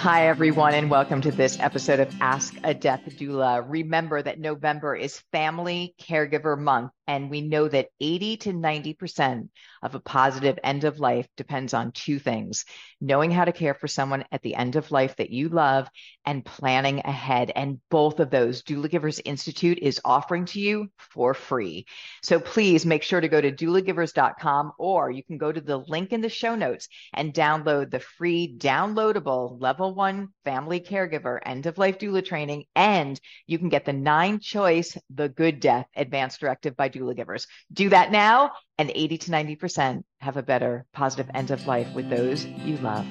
[0.00, 3.62] Hi, everyone, and welcome to this episode of Ask a Death Doula.
[3.68, 9.50] Remember that November is Family Caregiver Month, and we know that 80 to 90%
[9.82, 12.64] of a positive end of life depends on two things
[13.00, 15.88] knowing how to care for someone at the end of life that you love
[16.26, 17.50] and planning ahead.
[17.54, 21.86] And both of those Doula Givers Institute is offering to you for free.
[22.22, 26.12] So please make sure to go to doulagivers.com or you can go to the link
[26.12, 31.78] in the show notes and download the free downloadable level one family caregiver end of
[31.78, 32.64] life doula training.
[32.74, 37.46] And you can get the nine choice, the good death advanced directive by doula givers.
[37.72, 42.08] Do that now, and 80 to 90% have a better positive end of life with
[42.08, 43.06] those you love.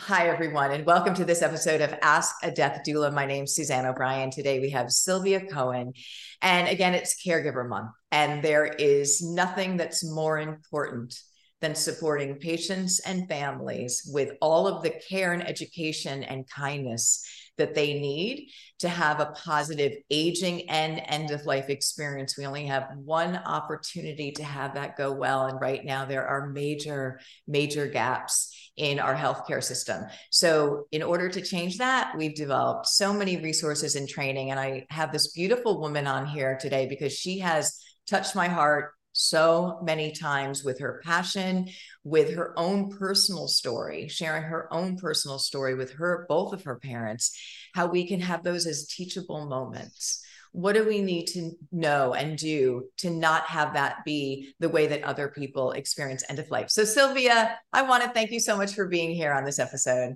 [0.00, 3.12] Hi, everyone, and welcome to this episode of Ask a Death Doula.
[3.12, 4.30] My name's Suzanne O'Brien.
[4.30, 5.92] Today we have Sylvia Cohen.
[6.40, 11.18] And again, it's Caregiver Month, and there is nothing that's more important
[11.60, 17.24] than supporting patients and families with all of the care and education and kindness
[17.58, 22.38] that they need to have a positive aging and end of life experience.
[22.38, 25.46] We only have one opportunity to have that go well.
[25.46, 30.04] And right now, there are major, major gaps in our healthcare system.
[30.30, 34.52] So, in order to change that, we've developed so many resources and training.
[34.52, 38.92] And I have this beautiful woman on here today because she has touched my heart
[39.12, 41.68] so many times with her passion,
[42.04, 46.76] with her own personal story, sharing her own personal story with her, both of her
[46.76, 47.36] parents,
[47.74, 50.24] how we can have those as teachable moments.
[50.52, 54.86] What do we need to know and do to not have that be the way
[54.86, 56.70] that other people experience end of life?
[56.70, 60.14] So, Sylvia, I want to thank you so much for being here on this episode.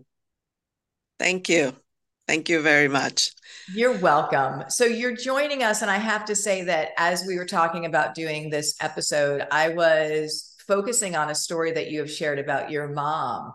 [1.19, 1.77] Thank you.
[2.29, 3.33] Thank you very much.
[3.75, 4.65] You're welcome.
[4.69, 5.83] So you're joining us.
[5.83, 9.71] And I have to say that as we were talking about doing this episode, I
[9.71, 13.53] was focusing on a story that you have shared about your mom.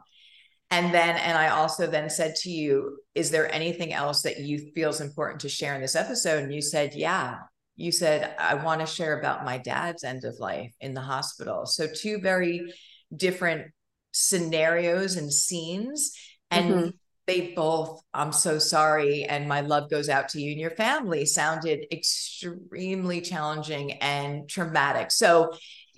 [0.70, 4.72] And then, and I also then said to you, is there anything else that you
[4.76, 6.44] feel is important to share in this episode?
[6.44, 7.38] And you said, yeah.
[7.78, 11.68] You said, I want to share about my dad's end of life in the hospital.
[11.68, 12.74] So, two very
[13.16, 13.72] different
[14.12, 16.12] scenarios and scenes.
[16.50, 16.90] And mm-hmm
[17.28, 21.26] they both, I'm so sorry, and my love goes out to you and your family,
[21.26, 25.12] sounded extremely challenging and traumatic.
[25.12, 25.52] So,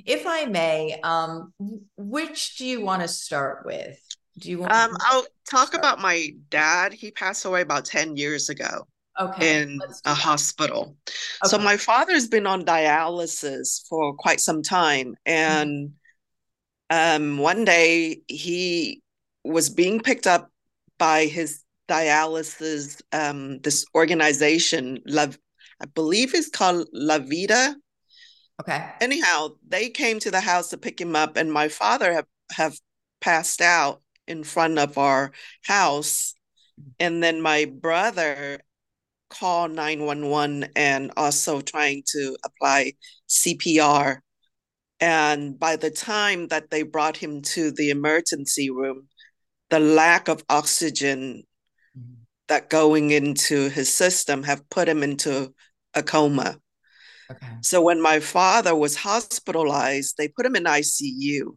[0.05, 1.53] if I may, um,
[1.97, 3.99] which do you want to start with?
[4.39, 4.71] Do you want?
[4.71, 6.93] Um, I'll talk about my dad.
[6.93, 8.87] He passed away about ten years ago.
[9.19, 9.63] Okay.
[9.63, 10.95] In a hospital.
[11.43, 11.49] Okay.
[11.49, 15.91] So my father's been on dialysis for quite some time, and
[16.89, 17.23] mm-hmm.
[17.23, 19.03] um, one day he
[19.43, 20.49] was being picked up
[20.99, 25.39] by his dialysis, um, this organization, Love,
[25.81, 27.73] I believe it's called DaVita.
[28.61, 28.91] Okay.
[29.01, 32.77] Anyhow, they came to the house to pick him up, and my father have, have
[33.21, 35.31] passed out in front of our
[35.63, 36.35] house.
[36.99, 38.61] And then my brother
[39.29, 42.93] called 911 and also trying to apply
[43.27, 44.19] CPR.
[44.99, 49.07] And by the time that they brought him to the emergency room,
[49.69, 51.43] the lack of oxygen
[51.97, 52.13] mm-hmm.
[52.47, 55.53] that going into his system have put him into
[55.93, 56.57] a coma.
[57.31, 57.47] Okay.
[57.61, 61.55] So when my father was hospitalized, they put him in ICU.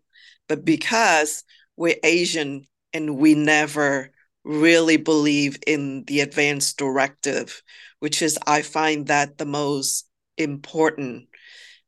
[0.49, 1.45] But because
[1.77, 4.11] we're Asian and we never
[4.45, 7.63] really believe in the advance directive,
[8.01, 10.07] which is, I find that the most
[10.37, 11.29] important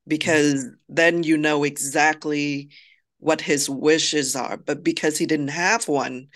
[0.07, 2.71] because then you know exactly
[3.25, 4.59] what his wishes are.
[4.59, 6.29] But because he didn't have one,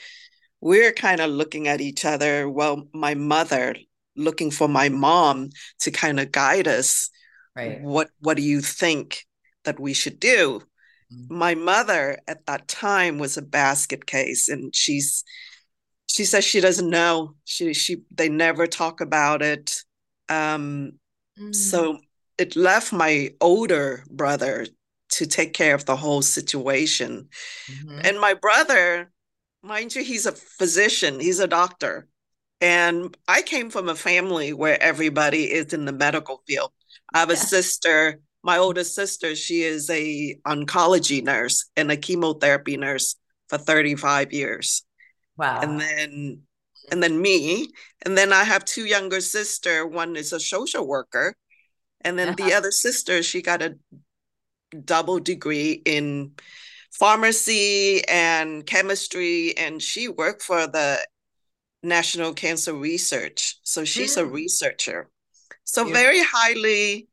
[0.62, 2.48] we're kind of looking at each other.
[2.48, 3.76] Well, my mother
[4.16, 5.50] looking for my mom
[5.80, 7.10] to kind of guide us.
[7.54, 7.82] Right.
[7.82, 9.26] What what do you think
[9.64, 10.62] that we should do?
[11.12, 11.36] Mm-hmm.
[11.36, 15.24] My mother at that time was a basket case and she's
[16.06, 17.34] she says she doesn't know.
[17.44, 19.84] She she they never talk about it.
[20.30, 20.92] Um
[21.38, 21.52] mm-hmm.
[21.52, 21.98] so
[22.38, 24.66] it left my older brother
[25.10, 27.28] to take care of the whole situation.
[27.70, 28.00] Mm-hmm.
[28.04, 29.10] And my brother,
[29.62, 32.08] mind you, he's a physician, he's a doctor.
[32.60, 36.72] And I came from a family where everybody is in the medical field.
[37.14, 42.76] I have a sister, my oldest sister, she is a oncology nurse and a chemotherapy
[42.76, 43.16] nurse
[43.48, 44.84] for 35 years.
[45.36, 45.60] Wow.
[45.60, 46.42] And then
[46.90, 47.68] and then me,
[48.02, 51.36] and then I have two younger sister, one is a social worker,
[52.00, 53.76] and then the other sister, she got a
[54.84, 56.32] double degree in
[56.92, 60.98] pharmacy and chemistry, and she worked for the
[61.82, 63.56] National Cancer Research.
[63.62, 64.22] So she's mm.
[64.22, 65.08] a researcher.
[65.64, 65.92] So yeah.
[65.92, 67.08] very highly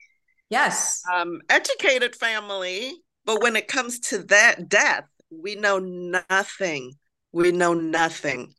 [0.49, 2.93] yes um, educated family.
[3.25, 6.93] But when it comes to that death, we know nothing
[7.35, 8.53] We know nothing.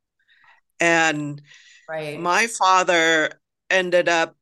[0.81, 1.41] And
[1.89, 2.21] right.
[2.21, 3.41] my father
[3.71, 4.37] ended up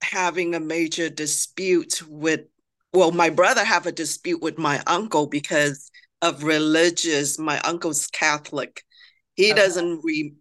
[0.00, 2.46] having a major dispute with
[2.92, 5.90] well my brother have a dispute with my uncle because
[6.22, 8.82] of religious my uncle's catholic.
[9.34, 9.60] He okay.
[9.60, 10.34] doesn't re-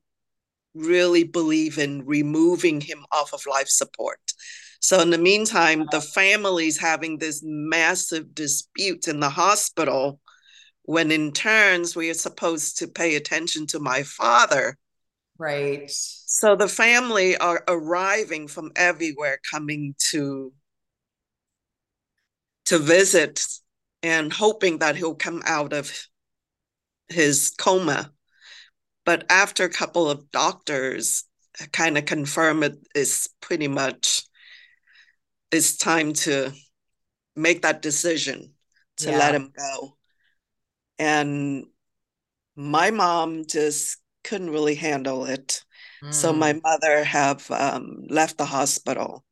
[0.74, 4.20] really believe in removing him off of life support.
[4.82, 10.20] So in the meantime the family's having this massive dispute in the hospital
[10.84, 14.76] when in turns we are supposed to pay attention to my father.
[15.38, 15.84] Right.
[15.88, 20.52] So the family are arriving from everywhere coming to
[22.70, 23.42] to visit
[24.04, 25.92] and hoping that he'll come out of
[27.08, 28.12] his coma.
[29.06, 31.24] But after a couple of doctors
[31.72, 34.22] kind of confirm it is pretty much
[35.52, 36.54] it's time to
[37.36, 38.54] make that decision
[38.98, 39.18] to yeah.
[39.18, 39.98] let him go.
[41.00, 41.66] And
[42.56, 45.64] my mom just couldn't really handle it.
[46.04, 46.14] Mm.
[46.14, 49.26] So my mother have um, left the hospital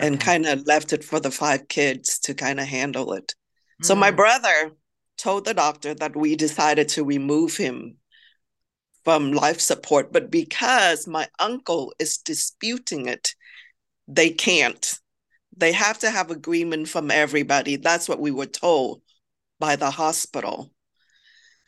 [0.00, 0.24] and okay.
[0.24, 3.34] kind of left it for the five kids to kind of handle it.
[3.82, 3.86] Mm.
[3.86, 4.16] So my mm.
[4.16, 4.72] brother
[5.18, 7.96] told the doctor that we decided to remove him
[9.04, 13.34] from life support, but because my uncle is disputing it,
[14.08, 14.94] they can't.
[15.56, 17.76] They have to have agreement from everybody.
[17.76, 19.02] That's what we were told
[19.58, 20.70] by the hospital.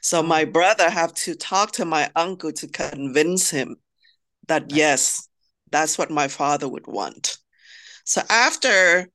[0.01, 0.53] So my mm.
[0.53, 3.77] brother have to talk to my uncle to convince him
[4.49, 5.29] that yes,
[5.71, 7.39] that's what my father would want.
[8.05, 9.09] So after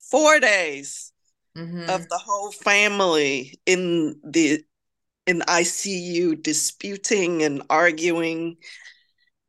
[0.00, 1.12] four days
[1.56, 1.88] mm-hmm.
[1.88, 4.64] of the whole family in the
[5.26, 8.56] in ICU disputing and arguing,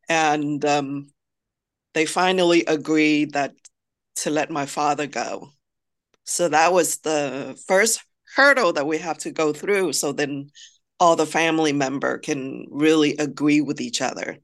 [0.08, 1.08] and um,
[1.94, 3.54] they finally agreed that
[4.16, 5.50] to let my father go.
[6.24, 8.04] So that was the first
[8.34, 9.92] hurdle that we have to go through.
[9.92, 10.50] So then
[11.00, 14.38] all the family member can really agree with each other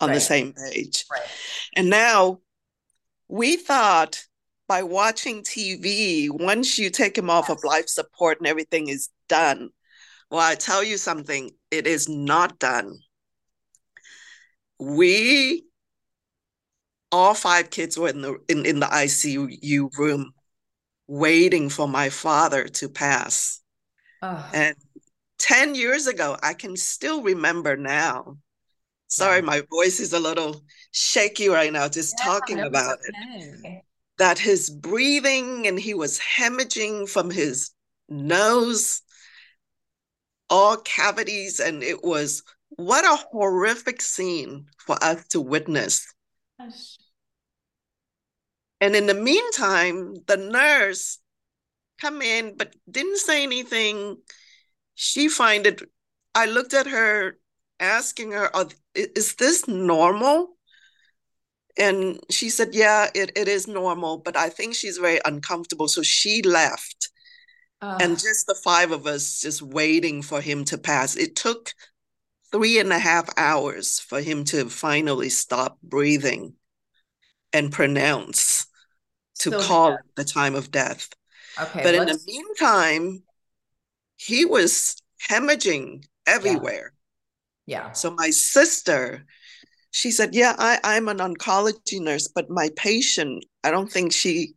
[0.00, 0.14] on right.
[0.14, 1.04] the same page.
[1.10, 1.22] Right.
[1.76, 2.38] And now
[3.28, 4.24] we thought
[4.66, 7.56] by watching TV, once you take him off yes.
[7.58, 9.70] of life support and everything is done.
[10.30, 12.98] Well, I tell you something, it is not done.
[14.78, 15.64] We
[17.10, 20.32] all five kids were in the in, in the ICU room
[21.06, 23.60] waiting for my father to pass.
[24.20, 24.50] Oh.
[24.52, 24.76] And
[25.38, 28.36] 10 years ago, I can still remember now
[29.08, 30.62] Sorry, my voice is a little
[30.92, 33.40] shaky right now, just yeah, talking about okay.
[33.64, 33.82] it.
[34.18, 37.70] That his breathing and he was hemorrhaging from his
[38.08, 39.00] nose,
[40.50, 46.12] all cavities, and it was what a horrific scene for us to witness.
[48.80, 51.18] And in the meantime, the nurse
[51.98, 54.18] come in but didn't say anything.
[54.94, 55.82] She find it.
[56.34, 57.38] I looked at her
[57.80, 58.50] asking her,
[58.94, 60.56] is this normal?
[61.78, 65.88] And she said, yeah, it, it is normal, but I think she's very uncomfortable.
[65.88, 67.10] So she left.
[67.80, 71.14] Uh, and just the five of us just waiting for him to pass.
[71.14, 71.72] It took
[72.50, 76.54] three and a half hours for him to finally stop breathing
[77.52, 78.66] and pronounce
[79.40, 80.00] to call dead.
[80.16, 81.08] the time of death.
[81.60, 81.82] Okay.
[81.82, 83.22] But in the meantime,
[84.16, 84.96] he was
[85.28, 86.92] hemorrhaging everywhere.
[87.68, 87.92] Yeah.
[87.92, 89.26] So my sister,
[89.90, 94.54] she said, Yeah, I, I'm an oncology nurse, but my patient, I don't think she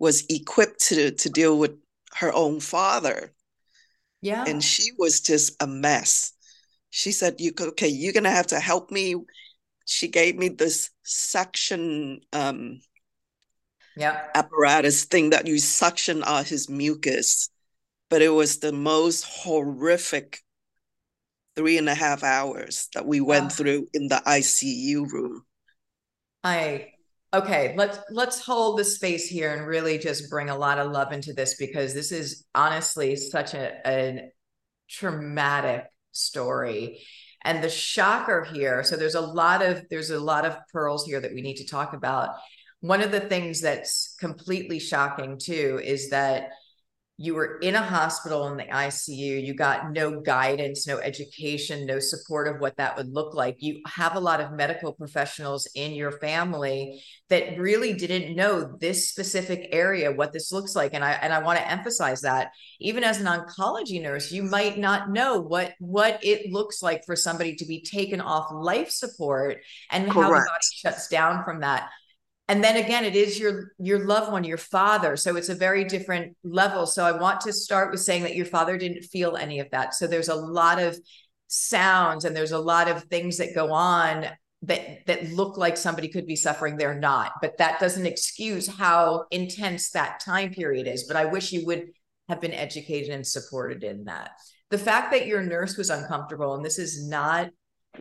[0.00, 1.76] was equipped to, to deal with
[2.16, 3.32] her own father.
[4.22, 4.44] Yeah.
[4.44, 6.32] And she was just a mess.
[6.90, 9.14] She said, You okay, you're gonna have to help me.
[9.84, 12.80] She gave me this suction um
[13.96, 14.24] yeah.
[14.34, 17.50] apparatus thing that you suction out his mucus.
[18.10, 20.42] But it was the most horrific
[21.58, 25.42] three and a half hours that we went through in the ICU room.
[26.44, 26.90] I
[27.34, 31.12] okay, let's let's hold the space here and really just bring a lot of love
[31.12, 34.30] into this because this is honestly such a, a
[34.88, 37.02] traumatic story.
[37.44, 41.20] And the shocker here, so there's a lot of there's a lot of pearls here
[41.20, 42.36] that we need to talk about.
[42.82, 46.50] One of the things that's completely shocking too is that
[47.20, 51.98] you were in a hospital in the ICU, you got no guidance, no education, no
[51.98, 53.56] support of what that would look like.
[53.58, 59.10] You have a lot of medical professionals in your family that really didn't know this
[59.10, 60.94] specific area, what this looks like.
[60.94, 64.78] And I and I want to emphasize that even as an oncology nurse, you might
[64.78, 69.58] not know what what it looks like for somebody to be taken off life support
[69.90, 70.14] and Correct.
[70.14, 71.90] how the body shuts down from that
[72.48, 75.16] and then again it is your your loved one your father.
[75.16, 76.86] So it's a very different level.
[76.86, 79.94] So i want to start with saying that your father didn't feel any of that.
[79.94, 80.98] So there's a lot of
[81.46, 84.26] sounds and there's a lot of things that go on
[84.62, 86.76] that that look like somebody could be suffering.
[86.76, 91.04] They're not but that doesn't excuse how intense that time period is.
[91.04, 91.88] But i wish you would
[92.28, 94.32] have been educated and supported in that.
[94.70, 97.50] The fact that your nurse was uncomfortable and this is not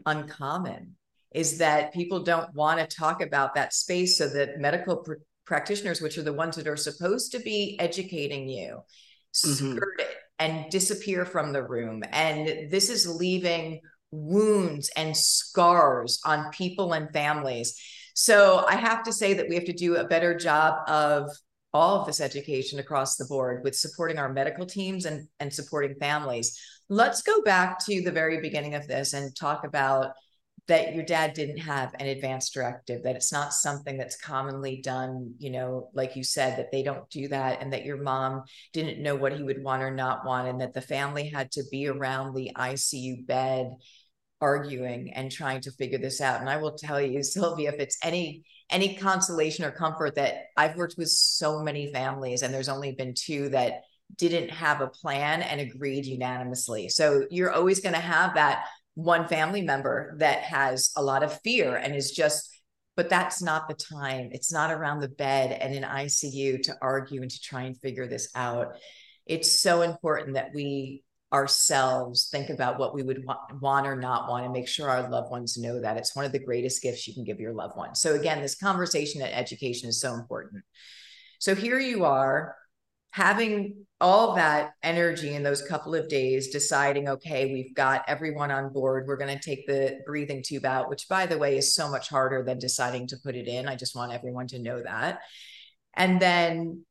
[0.06, 0.97] uncommon
[1.34, 5.13] is that people don't want to talk about that space so that medical pr-
[5.46, 8.79] practitioners which are the ones that are supposed to be educating you
[9.34, 9.75] mm-hmm.
[9.75, 13.79] skirt it and disappear from the room and this is leaving
[14.12, 17.79] wounds and scars on people and families.
[18.13, 21.29] So I have to say that we have to do a better job of
[21.74, 25.96] all of this education across the board with supporting our medical teams and, and supporting
[26.00, 26.60] families.
[26.89, 30.13] Let's go back to the very beginning of this and talk about
[30.67, 35.33] that your dad didn't have an advance directive, that it's not something that's commonly done,
[35.39, 38.43] you know, like you said, that they don't do that, and that your mom
[38.74, 41.63] didn't know what he would want or not want, and that the family had to
[41.71, 43.71] be around the ICU bed
[44.39, 46.41] arguing and trying to figure this out.
[46.41, 50.75] And I will tell you, Sylvia, if it's any any consolation or comfort that I've
[50.75, 53.83] worked with so many families and there's only been two that
[54.15, 56.89] didn't have a plan and agreed unanimously.
[56.89, 58.65] So you're always going to have that
[58.98, 62.50] one family member that has a lot of fear and is just
[62.96, 64.30] but that's not the time.
[64.32, 68.08] It's not around the bed and in ICU to argue and to try and figure
[68.08, 68.75] this out.
[69.27, 73.24] It's so important that we ourselves think about what we would
[73.62, 76.32] want, or not want and make sure our loved ones know that it's one of
[76.32, 79.89] the greatest gifts you can give your loved ones so again this conversation and education
[79.89, 80.63] is so important
[81.39, 82.56] so here you are
[83.17, 88.71] having all that energy in those couple of days deciding okay we've got everyone on
[88.71, 91.89] board we're going to take the breathing tube out which by the way is so
[91.89, 95.19] much harder than deciding to put it in i just want everyone to know that
[95.95, 96.86] and then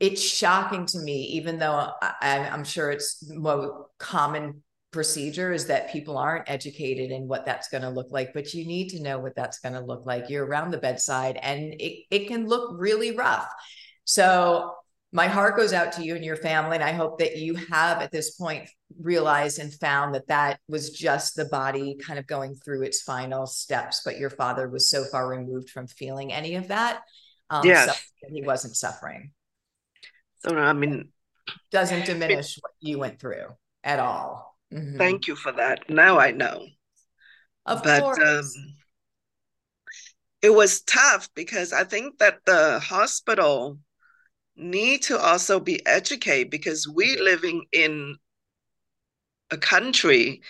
[0.00, 5.92] it's shocking to me, even though I, am sure it's more common procedure is that
[5.92, 9.18] people aren't educated in what that's going to look like, but you need to know
[9.18, 10.30] what that's going to look like.
[10.30, 13.48] You're around the bedside and it, it can look really rough.
[14.04, 14.72] So
[15.12, 16.76] my heart goes out to you and your family.
[16.76, 18.68] And I hope that you have at this point
[19.00, 23.46] realized and found that that was just the body kind of going through its final
[23.46, 24.02] steps.
[24.04, 27.00] But your father was so far removed from feeling any of that.
[27.50, 28.04] Um, yes.
[28.30, 29.32] he wasn't suffering.
[30.46, 31.10] So I mean,
[31.70, 33.46] doesn't diminish it, what you went through
[33.82, 34.56] at all.
[34.72, 34.98] Mm-hmm.
[34.98, 35.88] Thank you for that.
[35.88, 36.66] Now I know.
[37.64, 38.18] Of but, course.
[38.18, 38.74] Um,
[40.42, 43.78] it was tough because I think that the hospital
[44.58, 48.16] need to also be educated because we living in
[49.50, 50.42] a country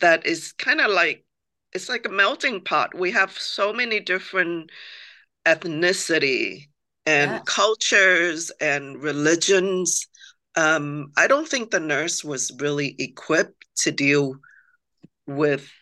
[0.00, 1.24] that is kind of like
[1.72, 2.94] it's like a melting pot.
[2.94, 4.70] We have so many different
[5.46, 6.68] ethnicity
[7.06, 7.42] and yes.
[7.46, 10.06] cultures and religions.
[10.54, 14.34] Um, I don't think the nurse was really equipped to deal
[15.26, 15.72] with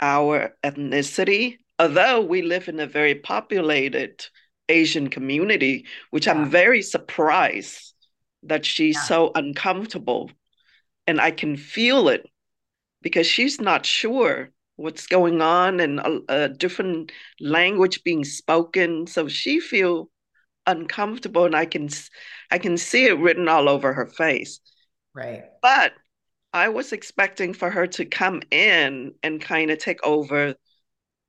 [0.00, 4.26] our ethnicity, although we live in a very populated
[4.68, 6.32] Asian community, which yeah.
[6.32, 7.94] I'm very surprised
[8.42, 9.02] that she's yeah.
[9.02, 10.30] so uncomfortable.
[11.06, 12.28] And I can feel it
[13.02, 19.06] because she's not sure what's going on and a, a different language being spoken.
[19.06, 20.10] So she feel
[20.66, 21.88] uncomfortable and I can
[22.50, 24.60] I can see it written all over her face.
[25.14, 25.44] Right.
[25.62, 25.92] But
[26.52, 30.54] I was expecting for her to come in and kind of take over,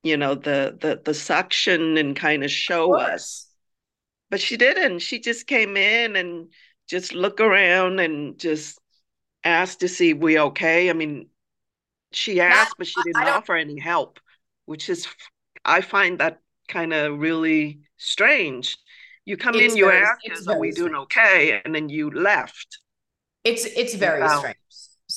[0.04, 3.48] you know, the the the suction and kind of show of us.
[4.30, 5.00] But she didn't.
[5.00, 6.52] She just came in and
[6.88, 8.80] just look around and just
[9.44, 10.90] asked to see we okay.
[10.90, 11.30] I mean,
[12.12, 14.20] she asked, but she didn't offer any help,
[14.66, 15.08] which is
[15.64, 18.78] I find that kind of really strange
[19.26, 21.04] you come it's in, you very, ask, "Are we doing strange.
[21.04, 22.80] okay?" And then you left.
[23.44, 24.56] It's it's very strange.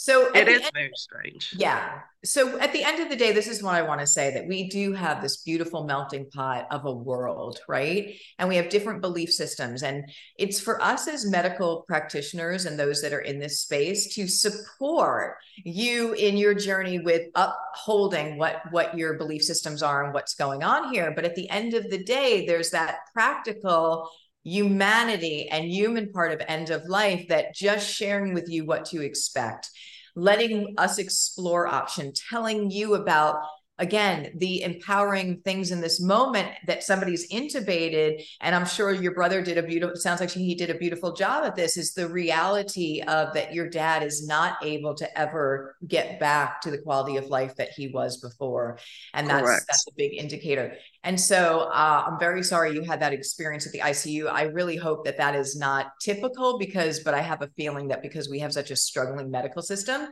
[0.03, 1.55] So it is end, very strange.
[1.59, 2.01] Yeah.
[2.25, 4.47] So at the end of the day, this is what I want to say that
[4.47, 8.15] we do have this beautiful melting pot of a world, right?
[8.39, 9.83] And we have different belief systems.
[9.83, 14.27] And it's for us as medical practitioners and those that are in this space to
[14.27, 20.33] support you in your journey with upholding what, what your belief systems are and what's
[20.35, 21.13] going on here.
[21.15, 24.09] But at the end of the day, there's that practical
[24.45, 29.03] humanity and human part of end of life that just sharing with you what to
[29.03, 29.69] expect
[30.15, 33.43] letting us explore option telling you about
[33.81, 39.43] again the empowering things in this moment that somebody's intubated and i'm sure your brother
[39.43, 42.09] did a beautiful it sounds like he did a beautiful job at this is the
[42.09, 47.17] reality of that your dad is not able to ever get back to the quality
[47.17, 48.79] of life that he was before.
[49.15, 49.65] And that's Correct.
[49.67, 50.75] that's a big indicator.
[51.03, 54.77] And so uh, i'm very sorry you had that experience at the icu i really
[54.77, 58.39] hope that that is not typical because but i have a feeling that because we
[58.39, 60.09] have such a struggling medical system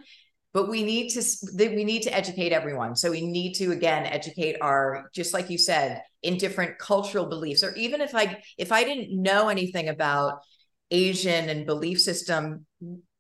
[0.55, 1.23] but we need to
[1.57, 2.97] we need to educate everyone.
[2.97, 7.62] So we need to again educate our just like you said in different cultural beliefs
[7.62, 10.40] or even if i if i didn't know anything about
[10.90, 12.67] asian and belief system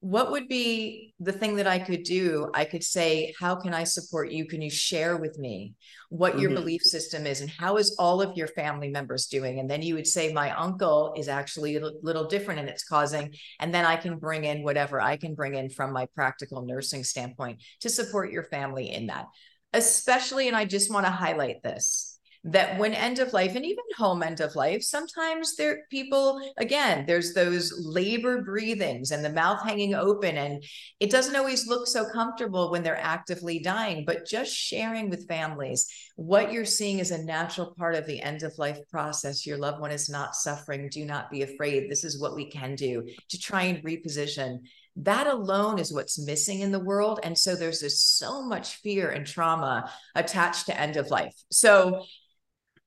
[0.00, 2.50] what would be the thing that I could do?
[2.54, 4.46] I could say, How can I support you?
[4.46, 5.74] Can you share with me
[6.08, 6.40] what mm-hmm.
[6.42, 7.40] your belief system is?
[7.40, 9.58] And how is all of your family members doing?
[9.58, 13.34] And then you would say, My uncle is actually a little different and it's causing.
[13.58, 17.02] And then I can bring in whatever I can bring in from my practical nursing
[17.02, 19.26] standpoint to support your family in that.
[19.72, 23.84] Especially, and I just want to highlight this that when end of life and even
[23.96, 29.60] home end of life sometimes there people again there's those labor breathings and the mouth
[29.64, 30.62] hanging open and
[31.00, 35.88] it doesn't always look so comfortable when they're actively dying but just sharing with families
[36.18, 39.46] what you're seeing is a natural part of the end of life process.
[39.46, 40.88] Your loved one is not suffering.
[40.90, 41.88] Do not be afraid.
[41.88, 44.58] This is what we can do to try and reposition.
[44.96, 47.20] That alone is what's missing in the world.
[47.22, 51.34] And so there's just so much fear and trauma attached to end of life.
[51.52, 52.02] So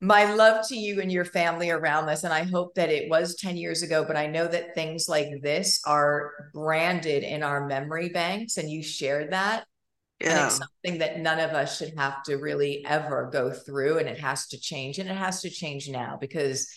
[0.02, 2.24] my love to you and your family around this.
[2.24, 5.30] And I hope that it was 10 years ago, but I know that things like
[5.44, 9.66] this are branded in our memory banks and you shared that.
[10.20, 10.30] Yeah.
[10.30, 14.00] And it's something that none of us should have to really ever go through.
[14.00, 14.98] And it has to change.
[14.98, 16.68] And it has to change now because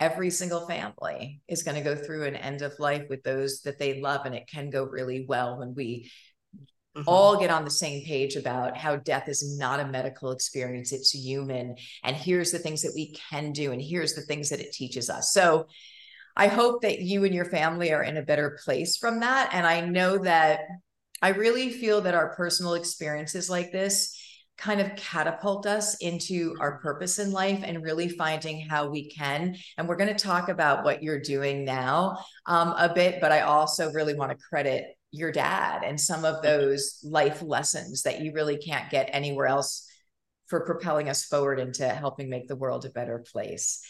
[0.00, 3.78] every single family is going to go through an end of life with those that
[3.78, 4.26] they love.
[4.26, 6.10] And it can go really well when we
[6.94, 7.08] Mm-hmm.
[7.08, 11.14] all get on the same page about how death is not a medical experience it's
[11.14, 14.72] human and here's the things that we can do and here's the things that it
[14.72, 15.68] teaches us so
[16.36, 19.66] i hope that you and your family are in a better place from that and
[19.66, 20.60] i know that
[21.22, 24.14] i really feel that our personal experiences like this
[24.58, 29.56] kind of catapult us into our purpose in life and really finding how we can.
[29.76, 33.40] And we're going to talk about what you're doing now um, a bit, but I
[33.40, 38.32] also really want to credit your dad and some of those life lessons that you
[38.32, 39.88] really can't get anywhere else
[40.46, 43.80] for propelling us forward into helping make the world a better place.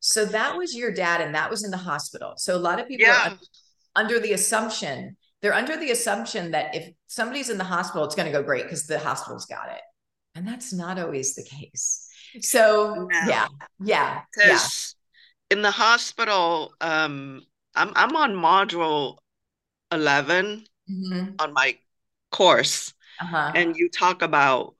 [0.00, 2.32] So that was your dad, and that was in the hospital.
[2.36, 3.32] So a lot of people yeah.
[3.32, 3.38] are
[3.94, 8.30] under the assumption they're under the assumption that if somebody's in the hospital, it's going
[8.30, 9.80] to go great because the hospital's got it,
[10.34, 12.06] and that's not always the case.
[12.40, 13.18] So no.
[13.26, 13.48] yeah,
[13.80, 14.58] yeah, yeah.
[15.50, 17.42] In the hospital, um,
[17.74, 19.16] I'm I'm on module
[19.90, 21.34] eleven, mm-hmm.
[21.38, 21.76] on my
[22.30, 23.52] course uh-huh.
[23.54, 24.74] and you talk about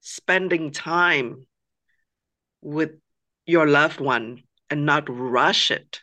[0.00, 1.46] spending time
[2.62, 2.90] with
[3.46, 6.00] your loved one and not rush it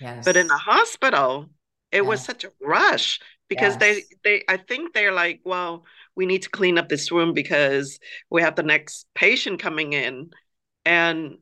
[0.00, 0.24] yes.
[0.24, 1.46] but in the hospital
[1.92, 3.80] it was such a rush because yes.
[3.80, 7.98] they they i think they're like well we need to clean up this room because
[8.30, 10.30] we have the next patient coming in
[10.84, 11.36] and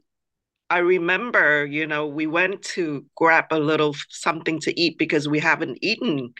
[0.70, 5.38] i remember you know we went to grab a little something to eat because we
[5.38, 6.32] haven't eaten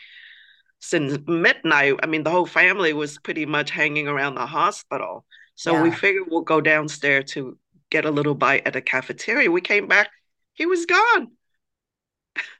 [0.79, 1.95] since midnight.
[2.01, 5.25] I mean, the whole family was pretty much hanging around the hospital.
[5.55, 5.83] So yeah.
[5.83, 7.57] we figured we'll go downstairs to
[7.89, 9.51] get a little bite at the cafeteria.
[9.51, 10.09] We came back,
[10.53, 11.31] he was gone.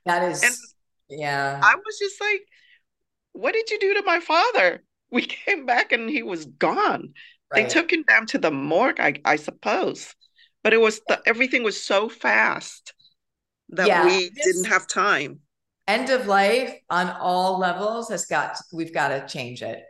[0.05, 0.55] That is, and
[1.09, 1.59] yeah.
[1.63, 2.41] I was just like,
[3.31, 4.83] what did you do to my father?
[5.11, 7.15] We came back and he was gone.
[7.51, 7.63] Right.
[7.63, 10.13] They took him down to the morgue, I, I suppose.
[10.63, 12.93] But it was the, everything was so fast
[13.69, 15.39] that yeah, we this, didn't have time
[15.89, 19.83] end of life on all levels has got we've got to change it.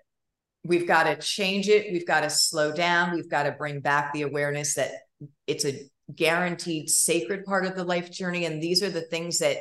[0.63, 1.91] We've got to change it.
[1.91, 3.13] We've got to slow down.
[3.13, 4.91] We've got to bring back the awareness that
[5.45, 8.45] it's a guaranteed sacred part of the life journey.
[8.45, 9.57] And these are the things that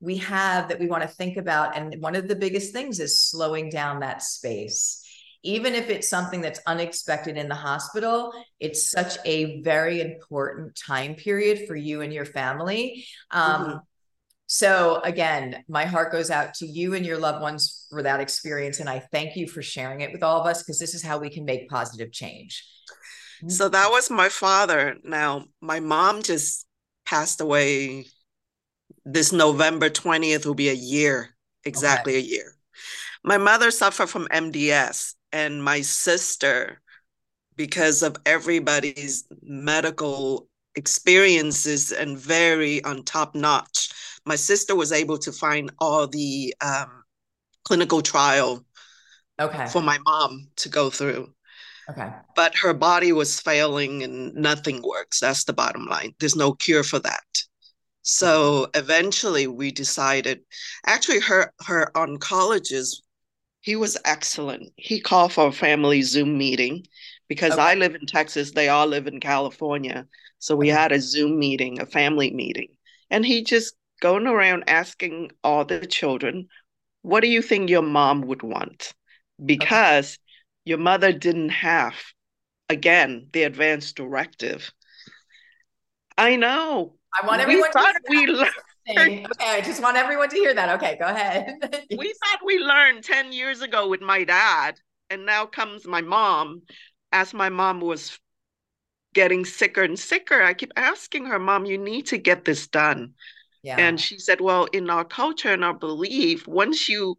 [0.00, 1.76] we have that we want to think about.
[1.76, 4.98] And one of the biggest things is slowing down that space.
[5.44, 11.16] Even if it's something that's unexpected in the hospital it's such a very important time
[11.16, 13.04] period for you and your family.
[13.30, 13.76] Um, mm-hmm
[14.52, 18.80] so again, my heart goes out to you and your loved ones for that experience.
[18.80, 21.16] And I thank you for sharing it with all of us because this is how
[21.16, 22.62] we can make positive change.
[23.48, 24.96] So that was my father.
[25.04, 26.66] Now, my mom just
[27.06, 28.04] passed away
[29.06, 31.30] this November 20th will be a year,
[31.64, 32.20] exactly okay.
[32.20, 32.54] a year.
[33.24, 36.82] My mother suffered from MDS, and my sister,
[37.56, 43.91] because of everybody's medical experiences and very on top notch,
[44.24, 47.04] my sister was able to find all the um,
[47.64, 48.64] clinical trial
[49.40, 49.66] okay.
[49.66, 51.32] for my mom to go through.
[51.90, 52.10] Okay.
[52.36, 55.20] But her body was failing and nothing works.
[55.20, 56.14] That's the bottom line.
[56.20, 57.24] There's no cure for that.
[58.02, 60.40] So eventually we decided
[60.86, 62.96] actually her her oncologist
[63.62, 64.72] he was excellent.
[64.76, 66.84] He called for a family Zoom meeting
[67.28, 67.62] because okay.
[67.62, 70.06] I live in Texas, they all live in California.
[70.40, 70.80] So we okay.
[70.80, 72.68] had a Zoom meeting, a family meeting.
[73.08, 76.48] And he just going around asking all the children,
[77.00, 78.92] what do you think your mom would want?
[79.44, 80.18] because okay.
[80.64, 81.94] your mother didn't have,
[82.68, 84.72] again, the advance directive.
[86.16, 86.94] I know.
[87.20, 88.50] I want everyone we thought we learned.
[88.90, 90.76] Okay, I just want everyone to hear that.
[90.76, 91.54] Okay, go ahead.
[91.96, 94.76] we thought we learned 10 years ago with my dad,
[95.10, 96.62] and now comes my mom.
[97.12, 98.18] As my mom was
[99.14, 103.12] getting sicker and sicker, I keep asking her, Mom, you need to get this done.
[103.62, 103.76] Yeah.
[103.78, 107.16] And she said, Well, in our culture and our belief, once you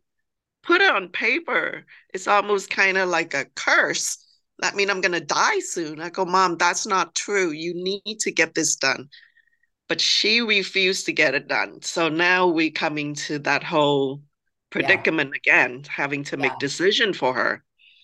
[0.63, 4.17] put it on paper, it's almost kind of like a curse.
[4.59, 5.99] That means I'm going to die soon.
[5.99, 7.51] I go, Mom, that's not true.
[7.51, 9.09] You need to get this done.
[9.89, 11.81] But she refused to get it done.
[11.81, 14.21] So now we're coming to that whole
[14.69, 15.37] predicament yeah.
[15.37, 16.43] again, having to yeah.
[16.43, 17.63] make decision for her.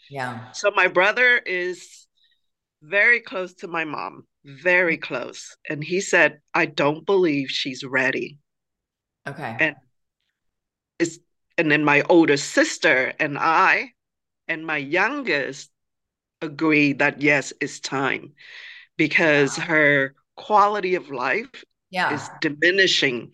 [0.09, 0.51] Yeah.
[0.51, 2.07] So my brother is
[2.81, 5.13] very close to my mom, very mm-hmm.
[5.13, 5.55] close.
[5.69, 8.37] And he said, I don't believe she's ready.
[9.27, 9.55] Okay.
[9.59, 9.75] And
[10.97, 11.19] it's
[11.57, 13.91] and then my older sister and I
[14.47, 15.69] and my youngest
[16.41, 18.33] agree that yes, it's time
[18.97, 19.65] because wow.
[19.65, 22.13] her quality of life yeah.
[22.13, 23.33] is diminishing.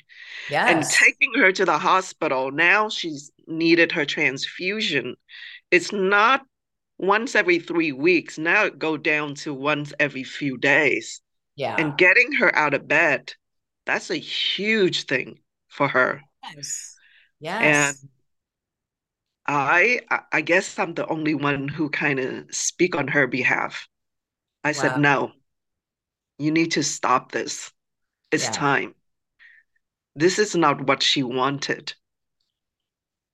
[0.49, 0.69] Yes.
[0.71, 5.15] And taking her to the hospital, now she's needed her transfusion.
[5.71, 6.41] It's not
[6.97, 8.37] once every three weeks.
[8.37, 11.21] Now it go down to once every few days.
[11.55, 11.75] Yeah.
[11.77, 13.33] And getting her out of bed,
[13.85, 16.21] that's a huge thing for her.
[16.53, 16.95] Yes.
[17.39, 18.01] Yes.
[18.01, 18.09] And
[19.47, 23.87] I I guess I'm the only one who kind of speak on her behalf.
[24.63, 24.73] I wow.
[24.73, 25.31] said, no,
[26.39, 27.71] you need to stop this.
[28.31, 28.51] It's yeah.
[28.51, 28.95] time.
[30.15, 31.93] This is not what she wanted.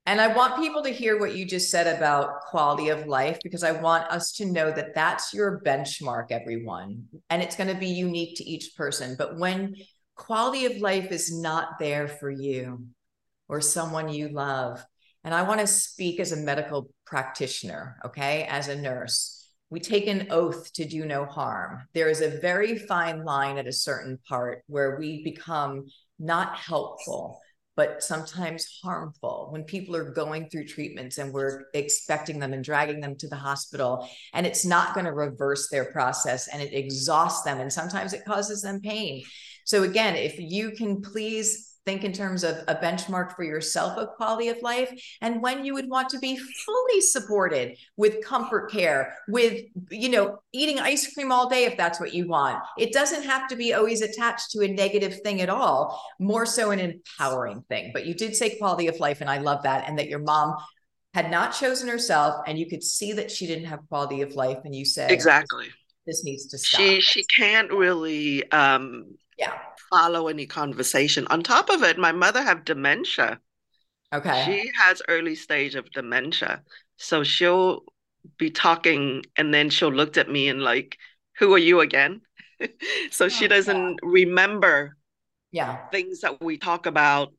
[0.08, 3.64] And I want people to hear what you just said about quality of life because
[3.64, 7.06] I want us to know that that's your benchmark, everyone.
[7.30, 9.16] And it's going to be unique to each person.
[9.16, 9.76] But when
[10.16, 12.86] quality of life is not there for you
[13.48, 14.84] or someone you love,
[15.24, 19.38] and I want to speak as a medical practitioner, okay, as a nurse.
[19.70, 21.84] We take an oath to do no harm.
[21.94, 25.86] There is a very fine line at a certain part where we become
[26.20, 27.40] not helpful
[27.76, 29.48] but sometimes harmful.
[29.52, 33.36] When people are going through treatments and we're expecting them and dragging them to the
[33.36, 38.14] hospital and it's not going to reverse their process and it exhausts them and sometimes
[38.14, 39.24] it causes them pain.
[39.64, 44.10] So again if you can please think in terms of a benchmark for yourself of
[44.16, 44.92] quality of life
[45.22, 50.38] and when you would want to be fully supported with comfort care with you know
[50.54, 52.62] eating ice cream all day if that's what you want.
[52.78, 56.72] It doesn't have to be always attached to a negative thing at all more so
[56.72, 57.92] an empowering thing.
[57.94, 60.56] But you did say quality of life and i love that and that your mom
[61.14, 64.60] had not chosen herself and you could see that she didn't have quality of life
[64.64, 65.68] and you said exactly.
[66.08, 66.82] This needs to stop.
[66.82, 69.06] she she can't really um
[69.38, 69.54] yeah
[69.92, 71.28] follow any conversation.
[71.28, 73.40] On top of it my mother have dementia.
[74.14, 74.44] Okay.
[74.46, 76.64] She has early stage of dementia.
[76.98, 77.84] So she'll
[78.38, 80.98] be talking and then she'll look at me and like
[81.38, 82.22] who are you again?
[83.10, 83.96] So oh, she doesn't yeah.
[84.04, 84.96] remember
[85.52, 85.88] yeah.
[85.90, 87.34] things that we talk about.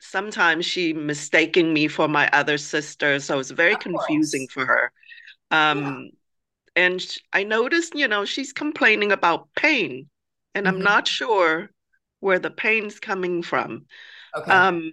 [0.00, 3.18] Sometimes she mistaking me for my other sister.
[3.18, 4.52] So it's very of confusing course.
[4.52, 4.92] for her.
[5.50, 6.10] Um
[6.76, 6.84] yeah.
[6.84, 10.10] and i noticed you know she's complaining about pain.
[10.54, 10.76] And mm-hmm.
[10.76, 11.70] I'm not sure
[12.20, 13.86] where the pain's coming from.
[14.34, 14.50] Okay.
[14.50, 14.92] Um,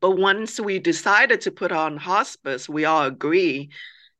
[0.00, 3.70] but once we decided to put on hospice, we all agree.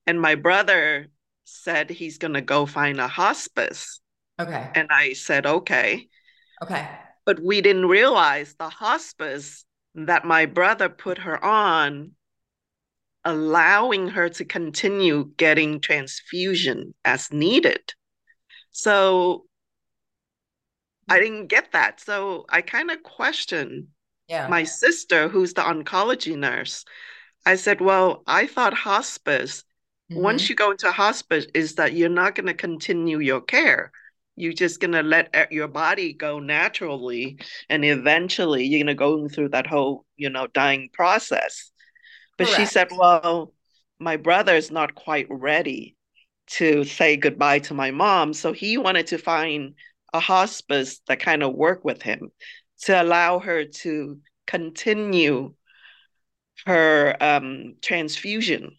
[0.06, 1.08] And my brother
[1.44, 4.00] said he's going to go find a hospice.
[4.38, 4.70] Okay.
[4.74, 6.08] And I said, okay.
[6.62, 6.88] Okay.
[7.24, 9.64] But we didn't realize the hospice
[9.94, 12.12] that my brother put her on,
[13.24, 17.94] allowing her to continue getting transfusion as needed.
[18.70, 19.44] So
[21.10, 22.00] I didn't get that.
[22.00, 23.88] So I kind of questioned
[24.28, 24.46] yeah.
[24.46, 26.84] my sister, who's the oncology nurse.
[27.44, 29.64] I said, Well, I thought hospice,
[30.10, 30.22] mm-hmm.
[30.22, 33.90] once you go into hospice, is that you're not going to continue your care.
[34.36, 37.38] You're just going to let your body go naturally.
[37.68, 41.72] And eventually you're going to go through that whole, you know, dying process.
[42.38, 42.60] But Correct.
[42.60, 43.52] she said, Well,
[43.98, 45.96] my brother is not quite ready
[46.46, 48.32] to say goodbye to my mom.
[48.32, 49.74] So he wanted to find
[50.12, 52.30] a hospice that kind of work with him
[52.82, 55.54] to allow her to continue
[56.66, 58.76] her um, transfusion.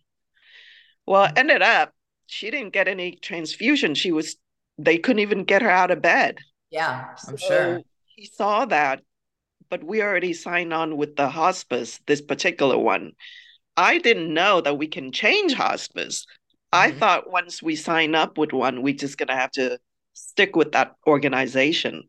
[1.05, 1.93] Well, it ended up
[2.31, 3.93] she didn't get any transfusion.
[3.93, 4.37] She was
[4.77, 6.37] they couldn't even get her out of bed.
[6.71, 7.81] Yeah, I'm sure.
[8.15, 9.01] He saw that,
[9.69, 13.11] but we already signed on with the hospice, this particular one.
[13.75, 16.25] I didn't know that we can change hospice.
[16.73, 16.95] Mm-hmm.
[16.95, 19.77] I thought once we sign up with one, we're just gonna have to
[20.13, 22.03] stick with that organization.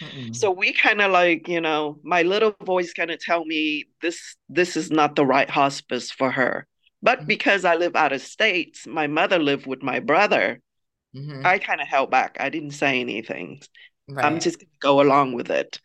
[0.00, 0.34] Mm-mm.
[0.34, 4.36] So we kind of like, you know, my little voice kind of tell me this
[4.48, 6.66] this is not the right hospice for her.
[7.02, 7.28] But mm-hmm.
[7.28, 10.60] because I live out of states, my mother lived with my brother.
[11.14, 11.44] Mm-hmm.
[11.44, 12.36] I kind of held back.
[12.40, 13.60] I didn't say anything.
[14.08, 14.24] Right.
[14.24, 15.80] I'm just gonna go along with it.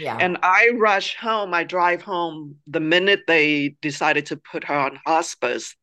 [0.00, 0.16] Yeah.
[0.18, 1.54] And I rush home.
[1.54, 5.76] I drive home the minute they decided to put her on hospice.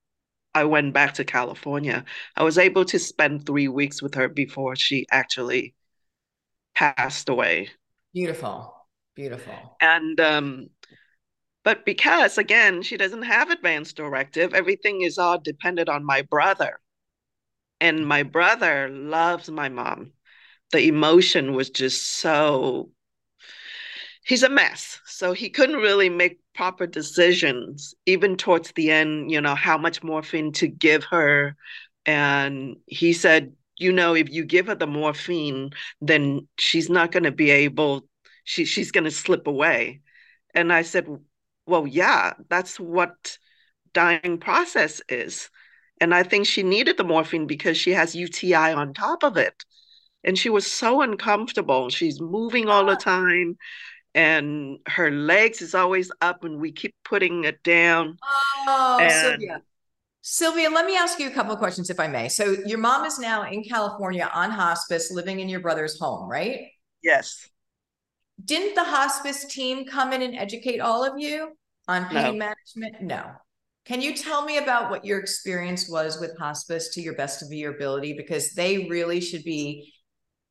[0.56, 2.06] I went back to California.
[2.36, 5.76] I was able to spend three weeks with her before she actually
[6.74, 7.70] passed away.
[8.14, 8.74] Beautiful.
[9.16, 9.76] Beautiful.
[9.82, 10.70] And um
[11.64, 16.80] but because again she doesn't have advance directive, everything is all dependent on my brother.
[17.82, 20.14] And my brother loves my mom.
[20.72, 22.92] The emotion was just so
[24.26, 25.00] he's a mess.
[25.06, 30.04] So he couldn't really make proper decisions, even towards the end, you know, how much
[30.04, 31.56] morphine to give her.
[32.06, 37.24] And he said, you know, if you give her the morphine, then she's not going
[37.24, 38.08] to be able,
[38.44, 40.02] she, she's going to slip away.
[40.54, 41.08] And I said,
[41.68, 43.38] well, yeah, that's what
[43.94, 45.50] dying process is.
[46.02, 49.66] And I think she needed the morphine because she has UTI on top of it.
[50.24, 51.90] And she was so uncomfortable.
[51.90, 52.96] She's moving all the ah.
[52.96, 53.58] time
[54.16, 58.18] and her legs is always up and we keep putting it down.
[58.68, 59.62] Oh, and, Sylvia.
[60.22, 62.30] Sylvia, let me ask you a couple of questions if I may.
[62.30, 66.62] So your mom is now in California on hospice, living in your brother's home, right?
[67.04, 67.48] Yes.
[68.44, 71.52] Didn't the hospice team come in and educate all of you
[71.88, 72.56] on pain no.
[72.74, 73.02] management?
[73.02, 73.32] No.
[73.86, 77.52] Can you tell me about what your experience was with hospice to your best of
[77.52, 78.14] your ability?
[78.14, 79.94] Because they really should be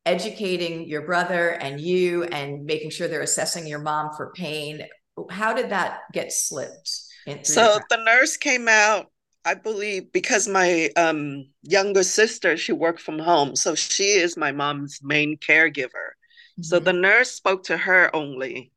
[0.05, 4.83] educating your brother and you and making sure they're assessing your mom for pain.
[5.29, 7.01] How did that get slipped?
[7.41, 9.07] so the nurse came out
[9.45, 13.55] I believe because my um, younger sister, she worked from home.
[13.55, 15.85] So she is my mom's main caregiver.
[15.87, 16.63] Mm-hmm.
[16.63, 18.71] So the nurse spoke to her only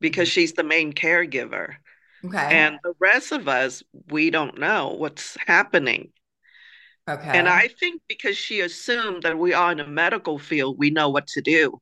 [0.00, 0.32] because mm-hmm.
[0.32, 1.74] she's the main caregiver.
[2.24, 2.38] Okay.
[2.38, 6.10] And the rest of us, we don't know what's happening.
[7.10, 7.36] Okay.
[7.36, 11.08] And I think because she assumed that we are in a medical field, we know
[11.08, 11.80] what to do.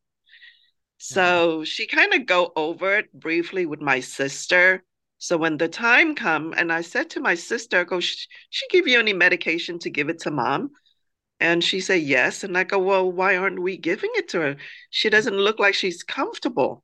[0.96, 1.64] So mm-hmm.
[1.64, 4.82] she kind of go over it briefly with my sister.
[5.18, 8.88] So when the time come, and I said to my sister, I go, she give
[8.88, 10.70] you any medication to give it to mom?
[11.40, 12.42] And she said yes.
[12.42, 14.56] And I go, well, why aren't we giving it to her?
[14.90, 16.82] She doesn't look like she's comfortable.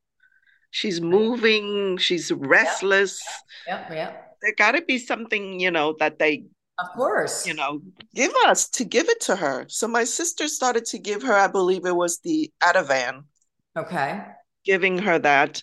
[0.71, 1.97] She's moving.
[1.97, 3.23] She's restless.
[3.67, 3.97] Yep, yep.
[3.97, 4.37] yep.
[4.43, 6.45] There got to be something, you know, that they
[6.79, 7.47] of course.
[7.47, 7.81] You know,
[8.15, 9.67] give us to give it to her.
[9.69, 13.25] So my sister started to give her, I believe it was the Ativan.
[13.77, 14.23] Okay.
[14.65, 15.63] Giving her that.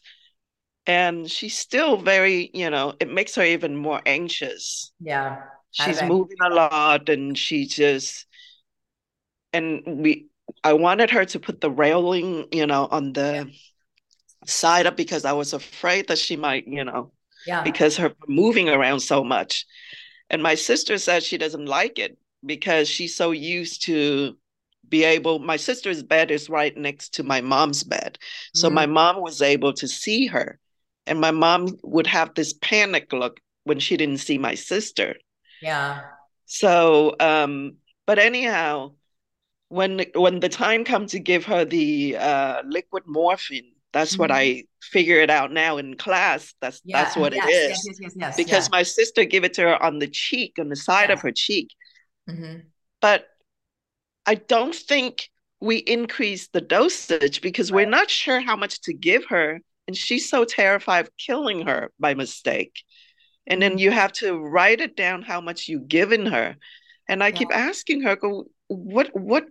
[0.88, 4.92] And she's still very, you know, it makes her even more anxious.
[5.00, 5.42] Yeah.
[5.72, 6.08] She's Ativan.
[6.08, 8.26] moving a lot and she just
[9.54, 10.28] and we
[10.64, 13.54] I wanted her to put the railing, you know, on the yeah.
[14.46, 17.12] side up because I was afraid that she might, you know,
[17.46, 17.64] yeah.
[17.64, 19.66] because her moving around so much.
[20.32, 24.38] And my sister says she doesn't like it because she's so used to
[24.88, 28.18] be able my sister's bed is right next to my mom's bed.
[28.56, 28.76] So mm-hmm.
[28.76, 30.58] my mom was able to see her.
[31.06, 35.16] And my mom would have this panic look when she didn't see my sister.
[35.62, 36.02] Yeah.
[36.46, 37.76] So um
[38.08, 38.94] but anyhow
[39.68, 44.22] when when the time comes to give her the uh liquid morphine that's mm-hmm.
[44.22, 46.54] what I figure it out now in class.
[46.62, 47.04] That's yeah.
[47.04, 47.70] that's what yes, it is.
[47.70, 48.78] Yes, yes, yes, yes because yeah.
[48.78, 51.14] my sister gave it to her on the cheek, on the side yeah.
[51.14, 51.70] of her cheek.
[52.30, 52.60] Mm-hmm.
[53.02, 53.26] But
[54.26, 57.86] I don't think we increase the dosage because right.
[57.86, 59.60] we're not sure how much to give her.
[59.88, 62.84] And she's so terrified of killing her by mistake.
[63.48, 63.80] And then mm-hmm.
[63.80, 66.56] you have to write it down how much you've given her.
[67.10, 69.46] And I keep asking her, go, what what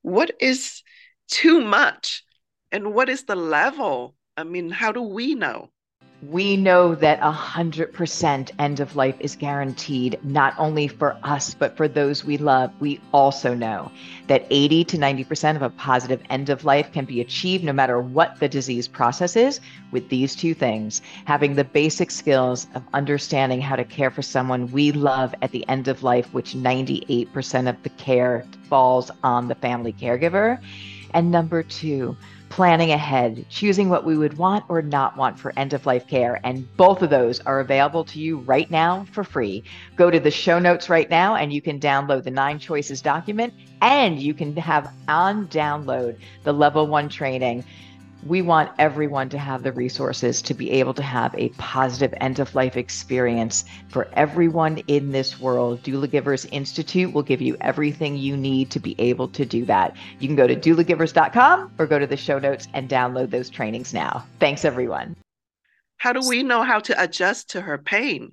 [0.00, 0.82] what is
[1.28, 2.24] too much?
[2.72, 4.14] And what is the level?
[4.36, 5.68] I mean, how do we know?
[6.28, 11.88] We know that 100% end of life is guaranteed, not only for us, but for
[11.88, 12.72] those we love.
[12.78, 13.90] We also know
[14.28, 18.00] that 80 to 90% of a positive end of life can be achieved no matter
[18.00, 23.60] what the disease process is with these two things having the basic skills of understanding
[23.60, 27.82] how to care for someone we love at the end of life, which 98% of
[27.82, 30.60] the care falls on the family caregiver.
[31.14, 32.16] And number two,
[32.52, 36.38] planning ahead, choosing what we would want or not want for end of life care.
[36.44, 39.64] And both of those are available to you right now for free.
[39.96, 43.54] Go to the show notes right now and you can download the nine choices document
[43.80, 47.64] and you can have on download the level one training
[48.26, 52.38] we want everyone to have the resources to be able to have a positive end
[52.38, 55.82] of life experience for everyone in this world.
[55.82, 59.96] Doula Givers Institute will give you everything you need to be able to do that.
[60.20, 63.92] You can go to doulagivers.com or go to the show notes and download those trainings
[63.92, 64.24] now.
[64.38, 65.16] Thanks, everyone.
[65.96, 68.32] How do we know how to adjust to her pain?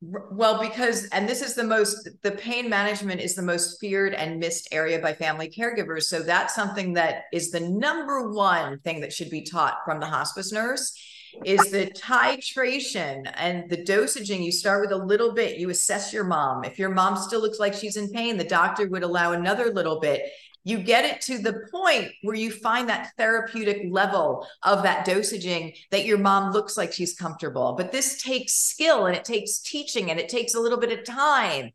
[0.00, 4.38] Well, because, and this is the most, the pain management is the most feared and
[4.38, 6.04] missed area by family caregivers.
[6.04, 10.06] So that's something that is the number one thing that should be taught from the
[10.06, 10.96] hospice nurse
[11.44, 14.42] is the titration and the dosaging.
[14.42, 16.64] You start with a little bit, you assess your mom.
[16.64, 19.98] If your mom still looks like she's in pain, the doctor would allow another little
[19.98, 20.22] bit
[20.64, 25.74] you get it to the point where you find that therapeutic level of that dosaging
[25.90, 27.74] that your mom looks like she's comfortable.
[27.76, 31.04] But this takes skill and it takes teaching and it takes a little bit of
[31.04, 31.70] time.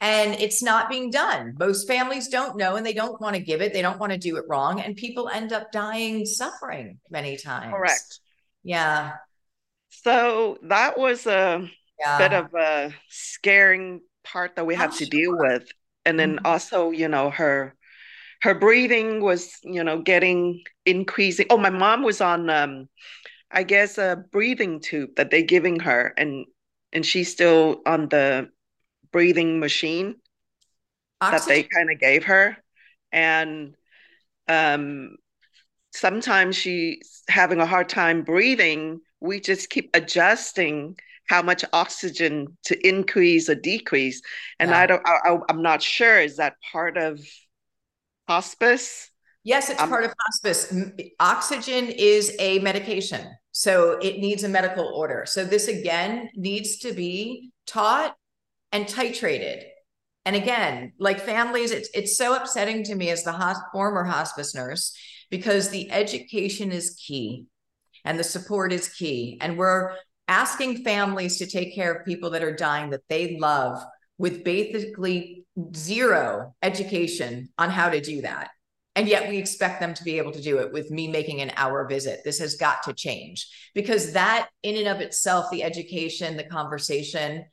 [0.00, 1.56] And it's not being done.
[1.58, 3.72] Most families don't know and they don't want to give it.
[3.72, 4.80] They don't want to do it wrong.
[4.80, 7.72] And people end up dying, suffering many times.
[7.72, 8.20] Correct.
[8.62, 9.14] Yeah.
[9.90, 12.18] So that was a yeah.
[12.18, 15.68] bit of a scaring part that we had to deal with.
[16.04, 16.46] And then mm-hmm.
[16.46, 17.74] also, you know, her
[18.42, 21.46] her breathing was, you know, getting increasing.
[21.50, 22.88] Oh, my mom was on, um,
[23.50, 26.46] I guess, a breathing tube that they're giving her, and
[26.92, 28.50] and she's still on the
[29.10, 30.16] breathing machine
[31.20, 31.38] Oxygen.
[31.38, 32.56] that they kind of gave her,
[33.12, 33.74] and
[34.46, 35.16] um,
[35.92, 39.00] sometimes she's having a hard time breathing.
[39.20, 40.96] We just keep adjusting
[41.28, 44.22] how much oxygen to increase or decrease,
[44.60, 44.78] and yeah.
[44.78, 45.02] I don't.
[45.04, 46.20] I, I'm not sure.
[46.20, 47.20] Is that part of
[48.28, 49.10] hospice?
[49.42, 50.72] Yes, it's um, part of hospice.
[51.18, 55.24] Oxygen is a medication, so it needs a medical order.
[55.26, 58.14] So this again needs to be taught
[58.72, 59.62] and titrated.
[60.26, 64.54] And again, like families, it's it's so upsetting to me as the hosp- former hospice
[64.54, 64.94] nurse
[65.30, 67.46] because the education is key
[68.04, 69.38] and the support is key.
[69.40, 69.94] And we're
[70.26, 73.82] asking families to take care of people that are dying that they love
[74.18, 78.50] with basically zero education on how to do that.
[78.96, 81.52] And yet we expect them to be able to do it with me making an
[81.56, 82.20] hour visit.
[82.24, 87.44] This has got to change because that, in and of itself, the education, the conversation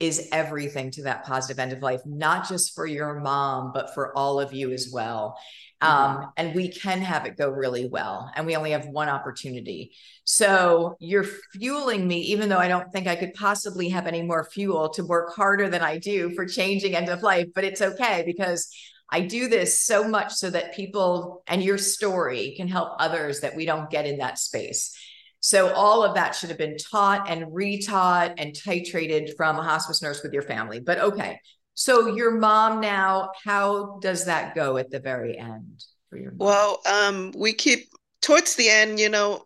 [0.00, 4.16] is everything to that positive end of life, not just for your mom, but for
[4.16, 5.38] all of you as well.
[5.82, 6.22] Mm-hmm.
[6.22, 8.30] Um, and we can have it go really well.
[8.34, 9.92] And we only have one opportunity.
[10.24, 14.44] So you're fueling me, even though I don't think I could possibly have any more
[14.44, 17.48] fuel to work harder than I do for changing end of life.
[17.54, 18.68] But it's okay because
[19.10, 23.54] I do this so much so that people and your story can help others that
[23.54, 24.96] we don't get in that space.
[25.40, 30.02] So all of that should have been taught and retaught and titrated from a hospice
[30.02, 30.80] nurse with your family.
[30.80, 31.38] But okay,
[31.76, 36.38] so your mom now, how does that go at the very end for your mom?
[36.38, 37.90] Well, um, we keep
[38.22, 39.44] towards the end, you know,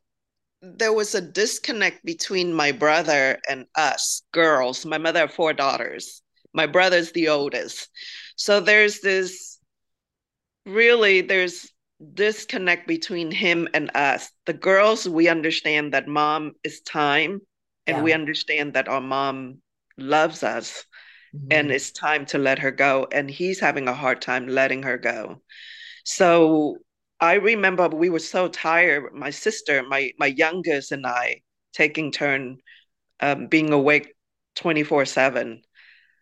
[0.63, 4.87] there was a disconnect between my brother and us girls.
[4.87, 6.23] My mother had four daughters.
[6.55, 7.89] My brother's the oldest.
[8.37, 9.59] So there's this
[10.67, 11.69] really there's
[12.15, 14.31] disconnect between him and us.
[14.47, 17.41] The girls, we understand that mom is time
[17.89, 18.03] and yeah.
[18.05, 19.63] we understand that our mom
[19.99, 20.85] loves us
[21.35, 21.49] mm-hmm.
[21.51, 23.07] and it's time to let her go.
[23.13, 25.43] And he's having a hard time letting her go.
[26.05, 26.79] So
[27.21, 32.59] I remember we were so tired, my sister, my my youngest and I taking turn
[33.21, 34.15] um, being awake
[34.57, 35.63] 24 7.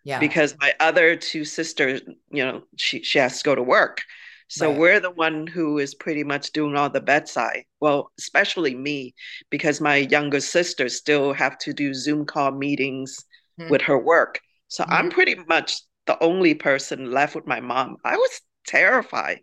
[0.04, 0.20] Yeah.
[0.20, 4.00] Because my other two sisters, you know, she, she has to go to work.
[4.48, 4.78] So right.
[4.78, 7.64] we're the one who is pretty much doing all the bedside.
[7.80, 9.14] Well, especially me,
[9.50, 13.18] because my younger sister still have to do Zoom call meetings
[13.60, 13.70] mm-hmm.
[13.70, 14.40] with her work.
[14.68, 14.92] So mm-hmm.
[14.92, 17.96] I'm pretty much the only person left with my mom.
[18.04, 19.40] I was terrified.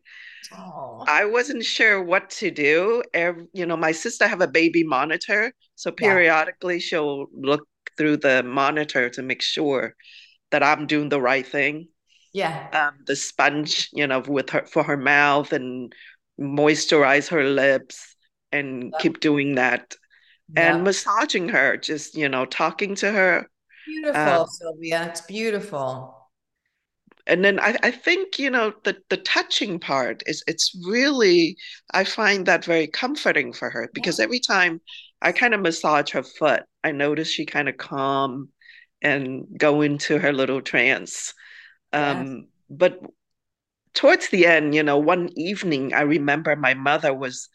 [0.56, 1.04] Oh.
[1.08, 3.04] I wasn't sure what to do.
[3.14, 6.82] Every, you know, my sister have a baby monitor, so periodically yeah.
[6.82, 9.96] she'll look through the monitor to make sure
[10.52, 11.88] that I'm doing the right thing.
[12.34, 12.68] Yeah.
[12.74, 15.94] Um, the sponge, you know, with her for her mouth and
[16.40, 18.16] moisturize her lips
[18.52, 19.96] and keep doing that.
[20.56, 23.50] And massaging her, just, you know, talking to her
[23.86, 25.08] Beautiful, um, Sylvia.
[25.10, 26.15] It's beautiful.
[27.28, 31.58] And then I, I think, you know, the, the touching part is it's really,
[31.91, 34.26] I find that very comforting for her because yeah.
[34.26, 34.80] every time
[35.21, 38.49] I kind of massage her foot, I notice she kind of calm
[39.01, 41.34] and go into her little trance.
[41.93, 42.45] Um, yes.
[42.70, 42.99] But
[43.95, 47.49] towards the end, you know, one evening, I remember my mother was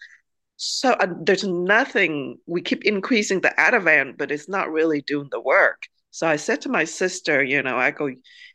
[0.62, 2.38] so uh, there's nothing.
[2.46, 5.86] We keep increasing the Ativan, but it's not really doing the work.
[6.10, 8.10] So I said to my sister, you know, I go,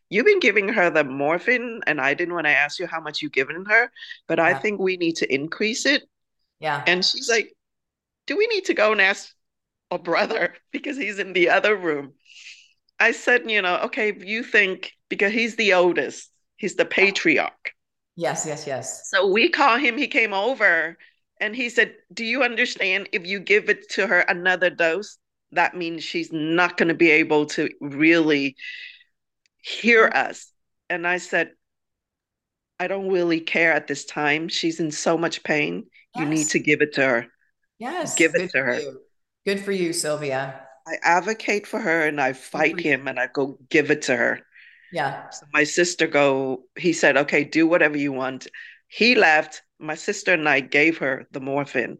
[0.10, 3.22] you've been giving her the morphine, and I didn't want to ask you how much
[3.22, 3.92] you've given her,
[4.28, 4.46] but yeah.
[4.46, 6.04] I think we need to increase it.
[6.60, 6.84] Yeah.
[6.86, 7.54] And she's like,
[8.28, 9.34] do we need to go and ask
[9.92, 12.14] a brother because he's in the other room?
[13.00, 17.72] I said, you know, okay, you think because he's the oldest, he's the patriarch.
[18.16, 19.10] Yes, yes, yes.
[19.10, 20.98] So we call him, he came over
[21.42, 25.18] and he said, Do you understand if you give it to her another dose,
[25.52, 28.56] that means she's not going to be able to really
[29.62, 30.52] hear us.
[30.90, 31.52] And I said,
[32.80, 34.50] I don't really care at this time.
[34.50, 35.86] She's in so much pain.
[36.16, 36.24] Yes.
[36.24, 37.28] You need to give it to her.
[37.80, 38.16] Yes.
[38.16, 38.80] Give it to her.
[38.80, 39.00] You.
[39.46, 40.62] Good for you, Sylvia.
[40.88, 44.42] I advocate for her and I fight him and I go give it to her.
[44.92, 45.30] Yeah.
[45.30, 48.48] So my sister go, he said, okay, do whatever you want.
[48.88, 49.64] He left.
[49.80, 51.98] My sister and I gave her the morphine.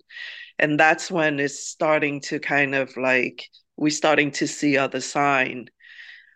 [0.58, 5.70] And that's when it's starting to kind of like, we're starting to see other sign.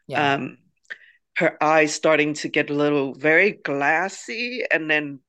[0.08, 0.34] Yeah.
[0.34, 0.58] Um,
[1.38, 4.64] her eyes starting to get a little very glassy.
[4.70, 5.20] And then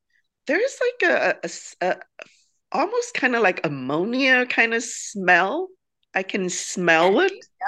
[0.46, 1.50] there's like a, a,
[1.86, 1.96] a
[2.72, 5.68] almost kind of like ammonia kind of smell.
[6.14, 7.32] I can smell it.
[7.32, 7.66] Yeah.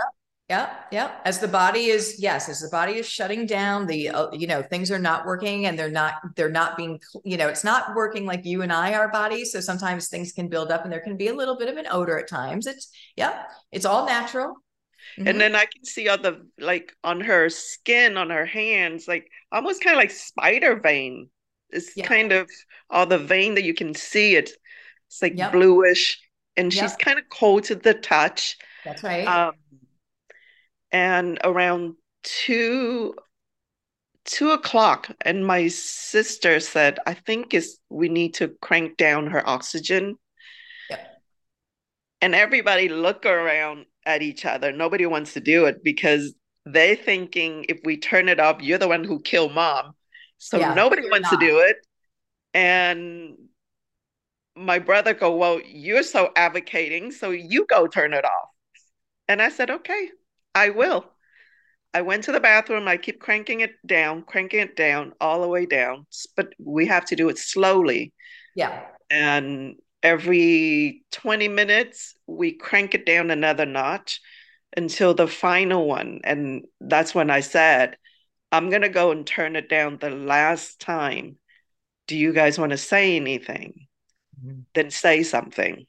[0.50, 1.12] Yeah, yeah.
[1.24, 4.60] As the body is, yes, as the body is shutting down, the uh, you know
[4.60, 8.26] things are not working, and they're not they're not being you know it's not working
[8.26, 9.52] like you and I our bodies.
[9.52, 11.86] So sometimes things can build up, and there can be a little bit of an
[11.90, 12.66] odor at times.
[12.66, 14.56] It's yeah, it's all natural.
[15.16, 15.28] Mm-hmm.
[15.28, 19.28] And then I can see all the like on her skin, on her hands, like
[19.52, 21.28] almost kind of like spider vein.
[21.70, 22.06] It's yeah.
[22.06, 22.50] kind of
[22.90, 24.36] all the vein that you can see.
[24.36, 24.50] It
[25.06, 25.52] it's like yep.
[25.52, 26.20] bluish,
[26.56, 26.84] and yep.
[26.84, 28.56] she's kind of cold to the touch.
[28.84, 29.26] That's right.
[29.26, 29.54] Um,
[30.92, 33.14] and around two
[34.24, 39.46] two o'clock and my sister said i think is we need to crank down her
[39.48, 40.16] oxygen.
[40.90, 41.22] Yep.
[42.20, 44.72] and everybody look around at each other.
[44.72, 46.34] Nobody wants to do it because
[46.66, 49.92] they thinking if we turn it off you're the one who killed mom.
[50.38, 51.40] So yeah, nobody wants not.
[51.40, 51.76] to do it.
[52.54, 53.36] And
[54.54, 58.48] my brother go well you're so advocating so you go turn it off.
[59.28, 60.10] And i said okay
[60.54, 61.06] I will.
[61.94, 62.88] I went to the bathroom.
[62.88, 66.06] I keep cranking it down, cranking it down, all the way down.
[66.36, 68.12] But we have to do it slowly.
[68.54, 68.86] Yeah.
[69.10, 74.20] And every 20 minutes, we crank it down another notch
[74.76, 76.20] until the final one.
[76.24, 77.96] And that's when I said,
[78.50, 81.36] I'm going to go and turn it down the last time.
[82.06, 83.86] Do you guys want to say anything?
[84.44, 84.60] Mm-hmm.
[84.74, 85.86] Then say something.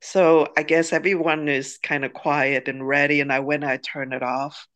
[0.00, 3.20] So I guess everyone is kind of quiet and ready.
[3.20, 4.66] And I went, I turn it off.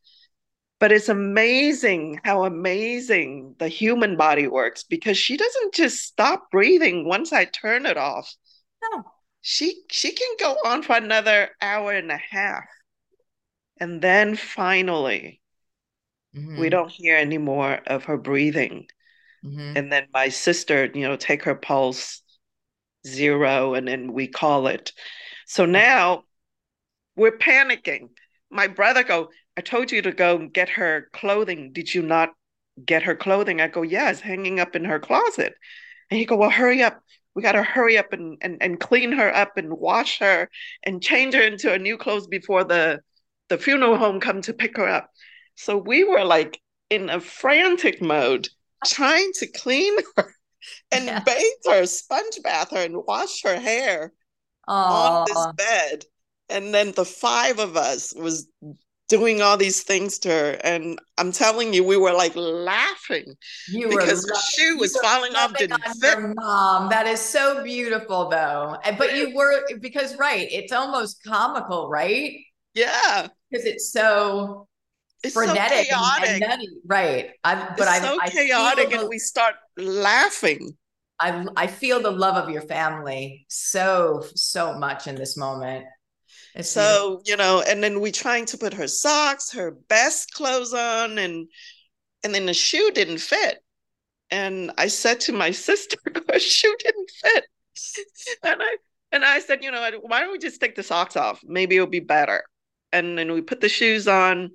[0.81, 7.09] But it's amazing how amazing the human body works because she doesn't just stop breathing
[7.09, 8.35] once I turn it off.
[8.83, 9.05] No.
[9.41, 12.65] She she can go on for another hour and a half.
[13.81, 15.41] And then finally,
[16.37, 16.61] mm-hmm.
[16.61, 18.87] we don't hear any more of her breathing.
[19.45, 19.77] Mm-hmm.
[19.77, 22.23] And then my sister, you know, take her pulse
[23.07, 24.93] zero and then we call it.
[25.47, 26.25] So now
[27.17, 28.09] we're panicking.
[28.51, 31.73] My brother go, I told you to go get her clothing.
[31.73, 32.31] Did you not
[32.85, 33.61] get her clothing?
[33.61, 35.55] I go, it's hanging up in her closet.
[36.11, 37.01] And he go, well, hurry up.
[37.35, 40.49] We got to hurry up and, and, and clean her up and wash her
[40.85, 43.01] and change her into a new clothes before the,
[43.49, 45.11] the funeral home come to pick her up.
[45.57, 48.49] So we were like in a frantic mode
[48.85, 50.34] trying to clean her
[50.93, 51.21] and yeah.
[51.21, 54.13] bathe her, sponge bath her, and wash her hair
[54.69, 54.73] Aww.
[54.73, 56.05] on this bed.
[56.49, 58.47] And then the five of us was
[59.09, 60.59] doing all these things to her.
[60.65, 63.35] And I'm telling you, we were like laughing
[63.69, 66.19] you because her shoe was falling off didn't fit.
[66.37, 68.77] Mom, that is so beautiful though.
[68.85, 72.37] Eh, but you were because right, it's almost comical, right?
[72.75, 73.29] Yeah.
[73.51, 74.69] Because it's so
[75.25, 76.43] it's frenetic so chaotic.
[76.43, 77.31] And, and right.
[77.43, 80.77] I, but it's so I, chaotic, the, and we start laughing.
[81.21, 85.87] I I feel the love of your family so so much in this moment.
[86.55, 90.75] It's so you know, and then we trying to put her socks, her best clothes
[90.75, 91.49] on, and
[92.23, 93.59] and then the shoe didn't fit.
[94.31, 95.97] And I said to my sister,
[96.31, 97.45] "Her shoe didn't fit,"
[98.43, 98.77] and I
[99.13, 101.41] and I said, "You know, why don't we just take the socks off?
[101.45, 102.45] Maybe it'll be better."
[102.93, 104.53] And then we put the shoes on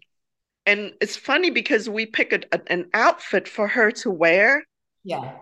[0.70, 4.64] and it's funny because we pick a, a, an outfit for her to wear.
[5.04, 5.34] Yeah.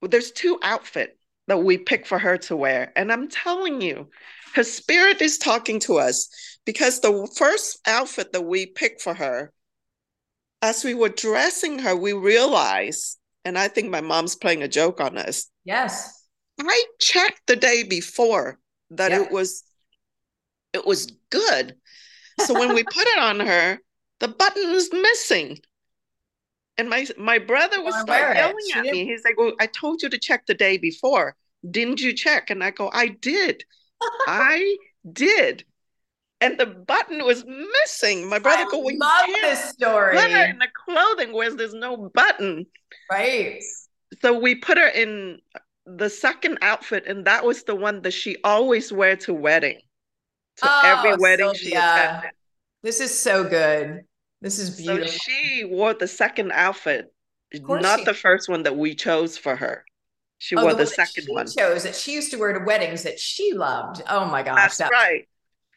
[0.00, 2.92] There's two outfit that we pick for her to wear.
[2.94, 4.08] And I'm telling you,
[4.54, 6.28] her spirit is talking to us
[6.64, 9.52] because the first outfit that we picked for her,
[10.62, 15.00] as we were dressing her, we realized, and I think my mom's playing a joke
[15.00, 15.50] on us.
[15.64, 16.24] Yes.
[16.60, 18.60] I checked the day before
[18.90, 19.64] that it was
[20.72, 21.74] it was good.
[22.44, 23.80] So when we put it on her,
[24.20, 25.58] the button was missing.
[26.76, 29.04] And my my brother was like yelling at me.
[29.06, 31.36] He's like, Well, I told you to check the day before.
[31.70, 32.50] Didn't you check?
[32.50, 33.64] And I go, I did.
[34.26, 34.76] I
[35.10, 35.64] did.
[36.40, 38.28] And the button was missing.
[38.28, 40.16] My brother I go, well, love this story.
[40.16, 42.66] Put her in the clothing where there's no button.
[43.10, 43.62] Right.
[44.20, 45.38] So we put her in
[45.86, 49.80] the second outfit, and that was the one that she always wear to wedding.
[50.56, 51.70] to oh, every wedding Sylvia.
[51.70, 52.30] she attended.
[52.84, 54.02] This is so good.
[54.42, 55.08] This is beautiful.
[55.08, 57.06] So she wore the second outfit,
[57.54, 58.04] not she...
[58.04, 59.86] the first one that we chose for her.
[60.36, 61.48] She oh, wore the, the second one.
[61.48, 64.02] She chose that she used to wear to weddings that she loved.
[64.06, 65.26] Oh my gosh, that's, that's right.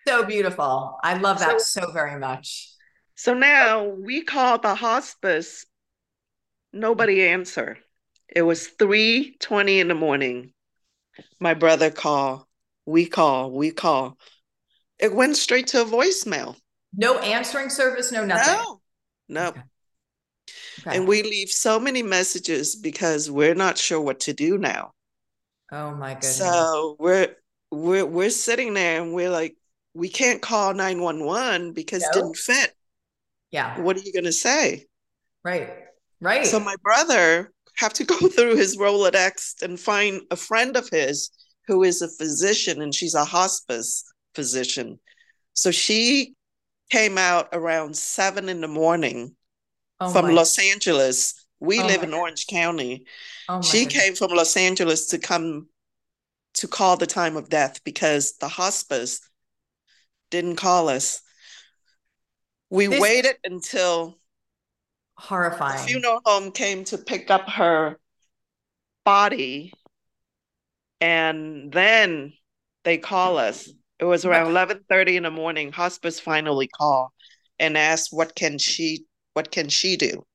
[0.05, 0.97] So beautiful.
[1.01, 2.73] I love that so, so very much.
[3.15, 5.65] So now we call the hospice.
[6.73, 7.77] Nobody answer.
[8.27, 10.51] It was three twenty in the morning.
[11.39, 12.49] My brother call.
[12.85, 13.51] We call.
[13.51, 14.17] We call.
[14.99, 16.57] It went straight to a voicemail.
[16.95, 18.11] No answering service.
[18.11, 18.53] No nothing.
[18.53, 18.81] No.
[19.29, 19.47] No.
[19.49, 19.61] Okay.
[20.79, 20.95] Okay.
[20.95, 24.93] And we leave so many messages because we're not sure what to do now.
[25.71, 26.37] Oh my goodness.
[26.37, 27.35] So we're
[27.71, 29.57] we're we're sitting there and we're like,
[29.93, 32.07] we can't call 911 because no.
[32.07, 32.73] it didn't fit.
[33.51, 33.79] Yeah.
[33.81, 34.85] What are you gonna say?
[35.43, 35.69] Right.
[36.21, 36.45] Right.
[36.45, 41.31] So my brother have to go through his Rolodex and find a friend of his
[41.67, 44.99] who is a physician and she's a hospice physician.
[45.53, 46.35] So she
[46.89, 49.35] came out around seven in the morning
[49.99, 51.45] oh from Los Angeles.
[51.59, 53.05] We oh live in Orange County.
[53.49, 55.67] Oh she came from Los Angeles to come
[56.55, 59.21] to call the time of death because the hospice
[60.29, 61.21] didn't call us.
[62.69, 64.17] We this waited until
[65.15, 65.81] horrifying.
[65.81, 67.99] The funeral home came to pick up her
[69.05, 69.71] body,
[70.99, 72.33] and then
[72.83, 73.69] they call us.
[73.99, 75.71] It was around eleven thirty in the morning.
[75.71, 77.09] Hospice finally called
[77.59, 80.25] and asked, "What can she what can she do?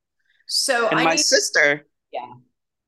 [0.46, 2.34] So and I my need, sister yeah.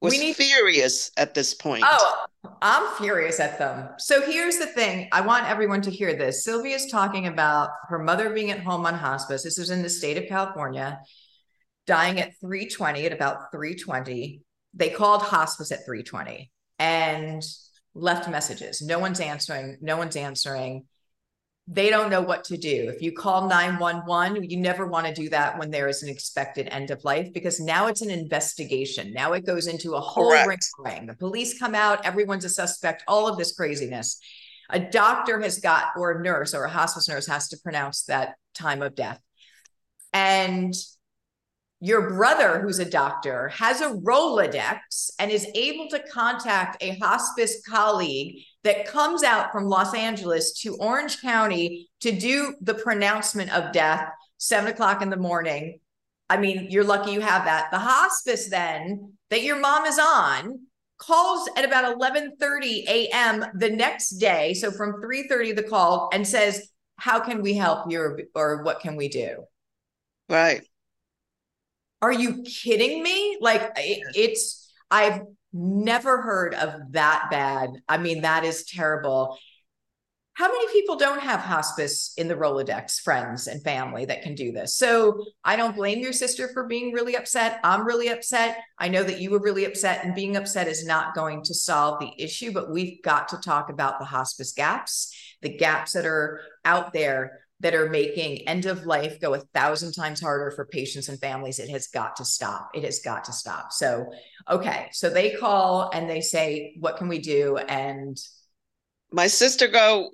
[0.01, 1.85] was we need, furious at this point.
[1.87, 2.27] Oh,
[2.63, 3.89] I'm furious at them.
[3.99, 5.09] So here's the thing.
[5.13, 6.45] I want everyone to hear this.
[6.45, 9.43] Sylvia's talking about her mother being at home on hospice.
[9.43, 11.01] This is in the state of California,
[11.87, 14.41] dying at 320 at about 320.
[14.75, 17.43] They called hospice at 320 and
[17.95, 18.83] left messages.
[18.83, 19.79] No one's answering.
[19.81, 20.85] No one's answering
[21.67, 22.91] they don't know what to do.
[22.95, 26.69] If you call 911, you never want to do that when there is an expected
[26.71, 29.15] end of life because now it's an investigation.
[29.15, 31.07] Now it goes into a whole ring ring.
[31.07, 34.19] The police come out, everyone's a suspect, all of this craziness.
[34.71, 38.35] A doctor has got, or a nurse or a hospice nurse has to pronounce that
[38.55, 39.21] time of death.
[40.13, 40.75] And
[41.85, 47.61] your brother, who's a doctor, has a Rolodex and is able to contact a hospice
[47.69, 53.75] colleague that comes out from Los Angeles to Orange County to do the pronouncement of
[53.75, 54.09] death,
[54.39, 55.79] seven o'clock in the morning.
[56.31, 57.71] I mean, you're lucky you have that.
[57.71, 60.61] The hospice then that your mom is on
[60.97, 63.45] calls at about 11:30 a.m.
[63.57, 64.55] the next day.
[64.55, 66.67] So from 3:30 the call and says,
[66.97, 69.45] "How can we help you or what can we do?"
[70.31, 70.63] Right.
[72.05, 73.39] Are you kidding me?
[73.41, 75.23] Like it, it's I've
[75.55, 77.71] never heard of that bad.
[77.89, 79.39] I mean, that is terrible.
[80.35, 84.53] How many people don't have hospice in the Rolodex, friends and family that can do
[84.53, 84.77] this?
[84.77, 87.59] So I don't blame your sister for being really upset.
[87.65, 88.59] I'm really upset.
[88.79, 92.01] I know that you were really upset, and being upset is not going to solve
[92.01, 96.43] the issue, but we've got to talk about the hospice gaps, the gaps that are
[96.67, 101.09] out there that are making end of life go a thousand times harder for patients
[101.09, 101.59] and families.
[101.59, 102.71] It has got to stop.
[102.75, 103.73] It has got to stop.
[103.73, 104.11] So,
[104.51, 104.89] okay.
[104.93, 107.57] So they call and they say, What can we do?
[107.57, 108.19] And
[109.13, 110.11] my sister go,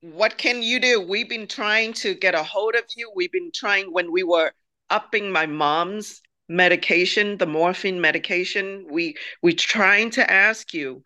[0.00, 1.00] What can you do?
[1.00, 3.12] We've been trying to get a hold of you.
[3.14, 4.52] We've been trying when we were
[4.88, 8.86] upping my mom's medication, the morphine medication.
[8.90, 11.02] We we trying to ask you,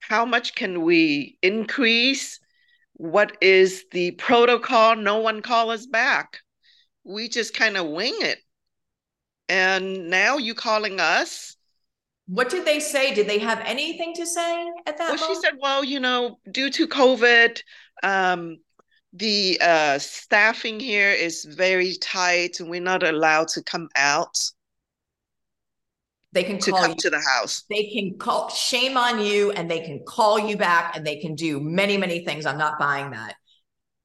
[0.00, 2.40] how much can we increase?
[2.96, 4.96] What is the protocol?
[4.96, 6.38] No one call us back.
[7.04, 8.38] We just kind of wing it.
[9.48, 11.56] And now you calling us?
[12.26, 13.14] What did they say?
[13.14, 15.10] Did they have anything to say at that?
[15.10, 15.28] Well, moment?
[15.28, 17.60] she said, well, you know, due to COVID,
[18.02, 18.56] um,
[19.12, 24.36] the uh, staffing here is very tight and we're not allowed to come out.
[26.36, 27.64] They can to call come you to the house.
[27.70, 31.34] They can call shame on you and they can call you back and they can
[31.34, 32.44] do many, many things.
[32.44, 33.36] I'm not buying that.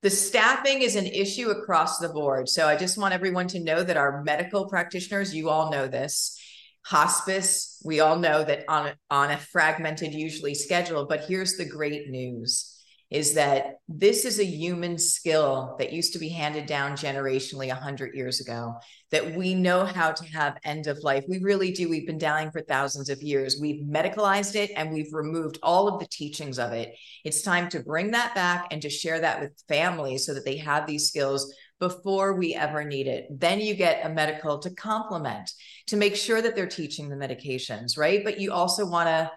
[0.02, 2.48] The staffing is an issue across the board.
[2.48, 6.40] So I just want everyone to know that our medical practitioners, you all know this,
[6.86, 11.08] hospice, we all know that on, on a fragmented, usually schedule.
[11.08, 12.71] But here's the great news
[13.12, 18.16] is that this is a human skill that used to be handed down generationally 100
[18.16, 18.74] years ago
[19.12, 21.26] that we know how to have end of life.
[21.28, 21.90] We really do.
[21.90, 23.60] We've been dying for thousands of years.
[23.62, 26.96] We've medicalized it and we've removed all of the teachings of it.
[27.26, 30.58] It's time to bring that back and to share that with families so that they
[30.58, 33.28] have these skills before we ever need it.
[33.30, 35.52] Then you get a medical to complement
[35.88, 38.24] to make sure that they're teaching the medications right?
[38.24, 39.32] But you also want to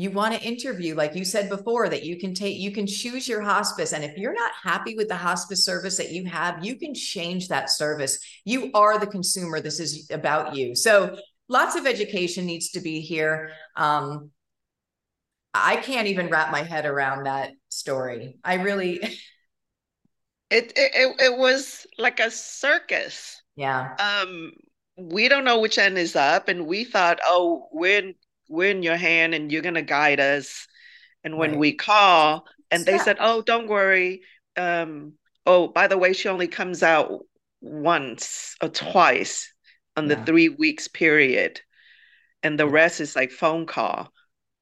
[0.00, 3.28] you want to interview like you said before that you can take you can choose
[3.28, 6.76] your hospice and if you're not happy with the hospice service that you have you
[6.76, 8.18] can change that service.
[8.46, 10.74] You are the consumer this is about you.
[10.74, 11.18] So
[11.50, 13.50] lots of education needs to be here.
[13.76, 14.30] Um,
[15.52, 18.38] i can't even wrap my head around that story.
[18.42, 18.94] I really
[20.50, 23.42] it, it it was like a circus.
[23.54, 23.96] Yeah.
[23.98, 24.52] Um
[24.96, 28.14] we don't know which end is up and we thought oh we're
[28.50, 30.66] we're in your hand and you're going to guide us.
[31.24, 31.58] And when right.
[31.58, 34.22] we call, and they said, oh, don't worry.
[34.56, 35.14] Um,
[35.46, 37.24] oh, by the way, she only comes out
[37.60, 39.52] once or twice
[39.96, 40.16] on yeah.
[40.16, 41.60] the three weeks period.
[42.42, 44.12] And the rest is like phone call.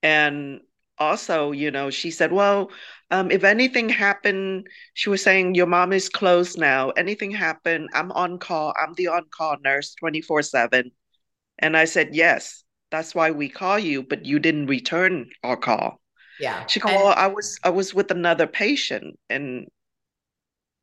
[0.03, 0.61] And
[0.99, 2.71] also, you know, she said, well,
[3.11, 6.91] um, if anything happened, she was saying, your mom is closed now.
[6.91, 8.75] Anything happened, I'm on call.
[8.81, 10.91] I'm the on call nurse 24 7.
[11.61, 16.01] And I said, yes that's why we call you, but you didn't return our call.
[16.41, 16.67] Yeah.
[16.67, 19.67] She called, well, I was I was with another patient and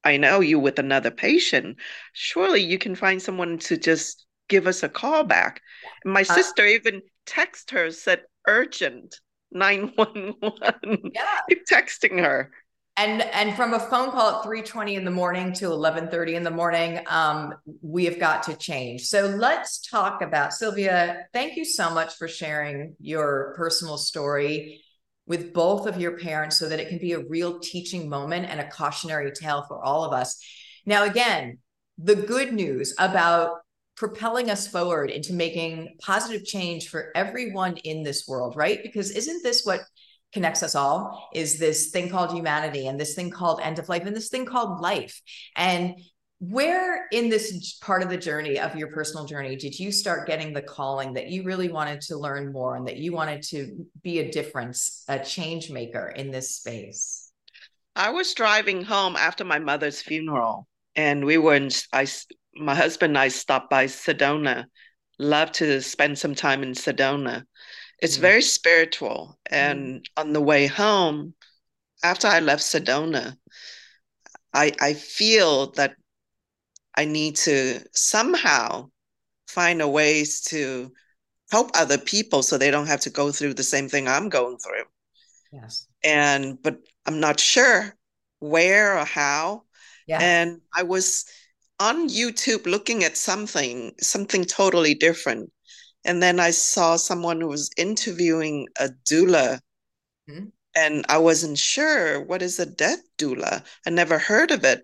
[0.04, 1.78] I know you with another patient.
[2.14, 5.62] Surely you can find someone to just give us a call back.
[6.04, 9.20] My uh, sister even text her, said urgent
[9.52, 11.12] 911.
[11.14, 11.26] Yeah.
[11.50, 12.52] Keep texting her
[12.98, 16.52] and and from a phone call at 3:20 in the morning to 11:30 in the
[16.52, 19.04] morning um, we have got to change.
[19.04, 24.82] So let's talk about sylvia thank you so much for sharing your personal story
[25.28, 28.60] with both of your parents so that it can be a real teaching moment and
[28.60, 30.38] a cautionary tale for all of us.
[30.86, 31.60] Now again
[31.98, 33.60] the good news about
[33.96, 38.80] propelling us forward into making positive change for everyone in this world right?
[38.84, 39.82] Because isn't this what
[40.36, 44.06] connects us all is this thing called humanity and this thing called end of life
[44.06, 45.20] and this thing called life.
[45.56, 45.96] And
[46.40, 50.52] where in this part of the journey of your personal journey did you start getting
[50.52, 54.20] the calling that you really wanted to learn more and that you wanted to be
[54.20, 57.32] a difference, a change maker in this space?
[57.96, 60.68] I was driving home after my mother's funeral,
[60.98, 61.70] and we were in.
[61.94, 62.06] I,
[62.54, 64.66] my husband and I stopped by Sedona.
[65.18, 67.44] Love to spend some time in Sedona,
[68.00, 68.22] it's mm.
[68.22, 69.38] very spiritual.
[69.50, 70.06] And mm.
[70.18, 71.34] on the way home,
[72.04, 73.38] after I left Sedona,
[74.54, 75.96] I I feel that
[76.96, 78.90] I need to somehow
[79.48, 80.92] find a ways to
[81.52, 84.58] help other people so they don't have to go through the same thing I'm going
[84.58, 84.84] through.
[85.52, 85.88] Yes.
[86.04, 87.96] And but I'm not sure
[88.40, 89.64] where or how.
[90.08, 90.20] Yeah.
[90.22, 91.26] And I was
[91.80, 95.52] on YouTube looking at something, something totally different.
[96.06, 99.60] And then I saw someone who was interviewing a doula.
[100.30, 100.46] Mm-hmm.
[100.78, 103.66] And I wasn't sure what is a death doula.
[103.88, 104.84] I never heard of it.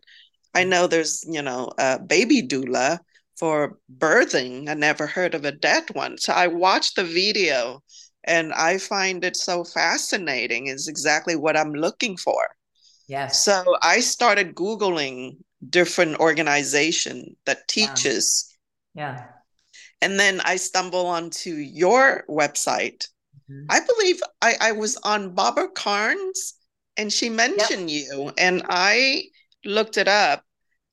[0.54, 3.00] I know there's, you know, a baby doula
[3.38, 4.70] for birthing.
[4.70, 6.18] I never heard of a death one.
[6.18, 7.84] So I watched the video
[8.24, 10.68] and I find it so fascinating.
[10.68, 12.48] Is exactly what I'm looking for.
[13.08, 13.44] Yes.
[13.44, 15.38] So I started Googling
[15.70, 18.48] different organization that teaches
[18.96, 19.26] yeah
[20.02, 23.08] and then I stumble onto your website.
[23.50, 23.66] Mm-hmm.
[23.70, 26.54] I believe I, I was on Barbara Karnes
[26.98, 28.08] and she mentioned yep.
[28.10, 29.24] you and I
[29.64, 30.44] looked it up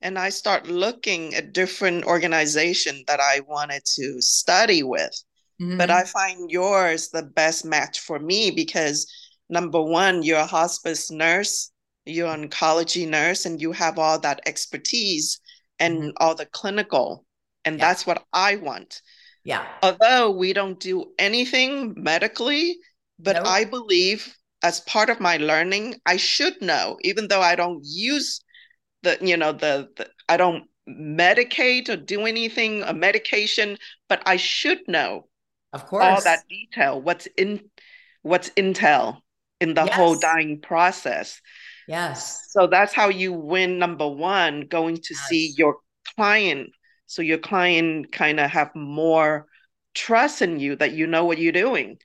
[0.02, 5.22] and I start looking at different organization that I wanted to study with.
[5.60, 5.78] Mm-hmm.
[5.78, 9.10] But I find yours the best match for me because
[9.48, 11.72] number one, you're a hospice nurse,
[12.04, 15.40] you're an oncology nurse, and you have all that expertise
[15.80, 16.10] and mm-hmm.
[16.18, 17.24] all the clinical
[17.64, 17.86] and yeah.
[17.86, 19.02] that's what I want.
[19.44, 19.66] Yeah.
[19.82, 22.78] Although we don't do anything medically,
[23.18, 23.46] but nope.
[23.46, 28.40] I believe as part of my learning, I should know, even though I don't use
[29.02, 33.78] the, you know, the, the I don't medicate or do anything, a medication,
[34.08, 35.28] but I should know
[35.72, 37.60] of course all that detail, what's in
[38.22, 39.18] what's intel
[39.60, 39.94] in the yes.
[39.94, 41.40] whole dying process.
[41.86, 42.48] Yes.
[42.50, 45.28] So that's how you win number one, going to yes.
[45.28, 45.78] see your
[46.16, 46.70] client
[47.08, 49.46] so your client kind of have more
[49.94, 51.98] trust in you that you know what you're doing.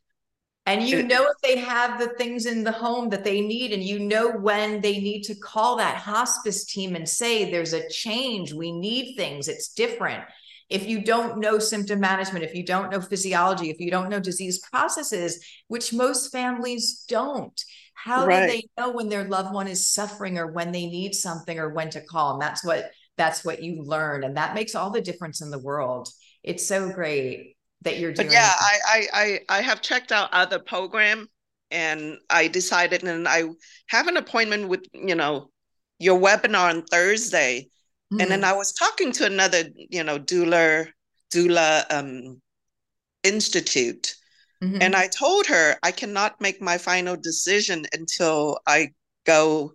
[0.66, 3.84] And you know if they have the things in the home that they need and
[3.84, 8.54] you know when they need to call that hospice team and say there's a change.
[8.54, 9.49] We need things.
[9.49, 10.24] It's different.
[10.70, 14.22] If you don't know symptom management if you don't know physiology if you don't know
[14.22, 17.62] disease processes which most families don't
[17.93, 18.47] how right.
[18.47, 21.70] do they know when their loved one is suffering or when they need something or
[21.70, 22.34] when to call?
[22.34, 25.59] And that's what that's what you learn and that makes all the difference in the
[25.59, 26.09] world
[26.43, 30.59] it's so great that you're doing but yeah I, I i have checked out other
[30.59, 31.28] program
[31.72, 33.43] and i decided and i
[33.88, 35.49] have an appointment with you know
[35.99, 37.70] your webinar on thursday
[38.11, 38.22] mm.
[38.22, 38.45] and then mm.
[38.45, 40.88] i was talking to another you know doula
[41.34, 42.41] doula um
[43.24, 44.16] institute
[44.64, 44.82] Mm-hmm.
[44.82, 48.91] And I told her I cannot make my final decision until I
[49.26, 49.74] go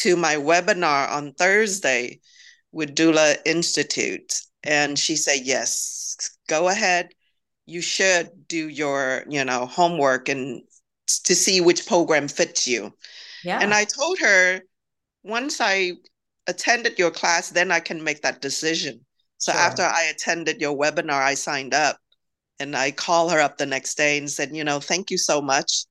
[0.00, 2.20] to my webinar on Thursday
[2.76, 4.34] with Doula Institute.
[4.62, 7.08] And she said, yes, go ahead.
[7.64, 10.62] You should do your, you know, homework and
[11.24, 12.92] to see which program fits you.
[13.42, 13.60] Yeah.
[13.62, 14.60] And I told her
[15.24, 15.92] once I
[16.46, 19.00] attended your class, then I can make that decision.
[19.38, 19.60] So sure.
[19.60, 21.96] after I attended your webinar, I signed up
[22.60, 25.40] and I called her up the next day and said, you know, thank you so
[25.40, 25.86] much.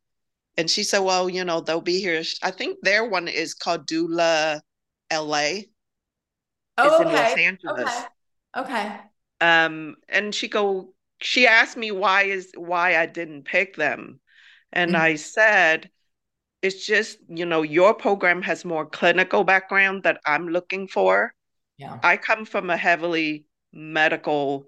[0.55, 2.21] And she said, well, you know, they'll be here.
[2.43, 4.61] I think their one is called Doula
[5.11, 5.61] LA.
[6.77, 7.09] Oh, it's okay.
[7.09, 8.05] in Los Angeles.
[8.57, 8.85] Okay.
[8.85, 8.97] Okay.
[9.41, 14.19] Um, and she go, she asked me why is why I didn't pick them.
[14.71, 15.01] And mm-hmm.
[15.01, 15.89] I said,
[16.61, 21.33] it's just, you know, your program has more clinical background that I'm looking for.
[21.77, 21.99] Yeah.
[22.01, 24.65] I come from a heavily medical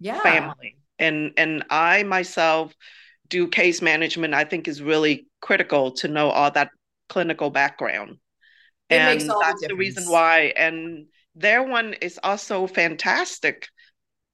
[0.00, 0.20] yeah.
[0.20, 0.78] family.
[0.98, 2.74] And and I myself
[3.28, 6.70] do case management, I think is really critical to know all that
[7.08, 8.18] clinical background.
[8.88, 10.52] It and that's the, the, reason why.
[10.56, 11.06] And
[11.38, 13.68] their one is also fantastic.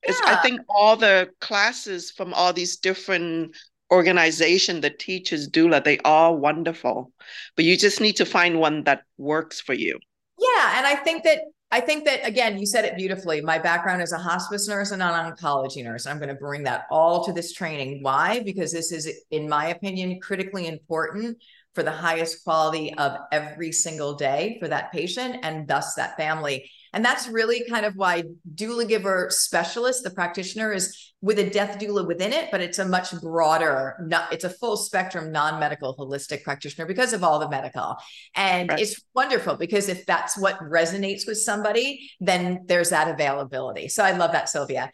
[0.07, 0.15] Yeah.
[0.25, 3.57] I think all the classes from all these different
[3.93, 7.13] organization that teaches doula they are wonderful.
[7.57, 9.99] But you just need to find one that works for you.
[10.39, 11.39] Yeah and i think that
[11.71, 13.41] i think that again you said it beautifully.
[13.41, 16.07] My background is a hospice nurse and an oncology nurse.
[16.07, 18.03] I'm going to bring that all to this training.
[18.03, 18.43] Why?
[18.45, 21.39] Because this is in my opinion critically important
[21.75, 26.71] for the highest quality of every single day for that patient and thus that family
[26.95, 28.25] and that's really kind of why
[28.55, 32.85] doula giver specialist, the practitioner, is with a death doula within it, but it's a
[32.85, 37.97] much broader, not it's a full spectrum, non-medical, holistic practitioner because of all the medical.
[38.37, 38.79] And right.
[38.79, 43.89] it's wonderful because if that's what resonates with somebody, then there's that availability.
[43.89, 44.91] So I love that, Sylvia.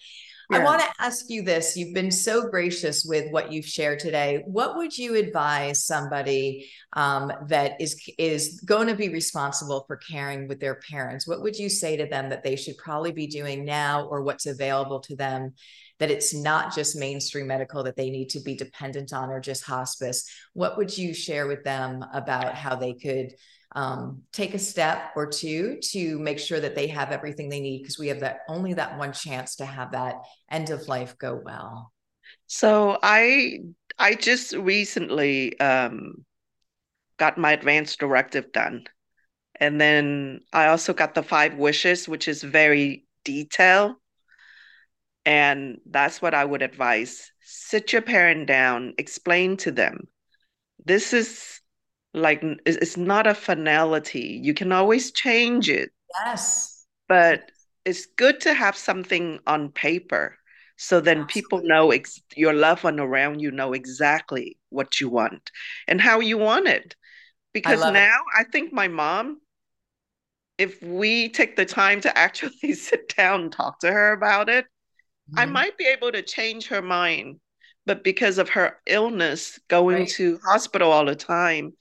[0.50, 0.58] Yeah.
[0.58, 1.76] I want to ask you this.
[1.76, 4.42] You've been so gracious with what you've shared today.
[4.46, 10.48] What would you advise somebody um, that is is going to be responsible for caring
[10.48, 11.28] with their parents?
[11.28, 14.46] What would you say to them that they should probably be doing now, or what's
[14.46, 15.54] available to them?
[16.00, 19.64] That it's not just mainstream medical that they need to be dependent on, or just
[19.64, 20.28] hospice.
[20.54, 23.34] What would you share with them about how they could
[23.72, 27.82] um, take a step or two to make sure that they have everything they need
[27.82, 30.16] because we have that only that one chance to have that
[30.50, 31.92] end of life go well.
[32.46, 33.58] So i
[33.98, 36.24] i just recently um,
[37.18, 38.84] got my advance directive done.
[39.56, 43.96] And then i also got the five wishes which is very detailed
[45.26, 47.30] and that's what i would advise.
[47.42, 48.94] Sit your parent down.
[48.98, 50.08] Explain to them.
[50.84, 51.59] This is
[52.12, 55.90] like it's not a finality you can always change it
[56.24, 57.50] yes but
[57.84, 60.36] it's good to have something on paper
[60.76, 61.42] so then Absolutely.
[61.42, 65.50] people know ex- your loved one around you know exactly what you want
[65.86, 66.96] and how you want it
[67.52, 68.40] because I now it.
[68.40, 69.40] i think my mom
[70.58, 74.64] if we take the time to actually sit down and talk to her about it
[74.64, 75.38] mm-hmm.
[75.38, 77.38] i might be able to change her mind
[77.86, 80.08] but because of her illness going right.
[80.08, 81.72] to hospital all the time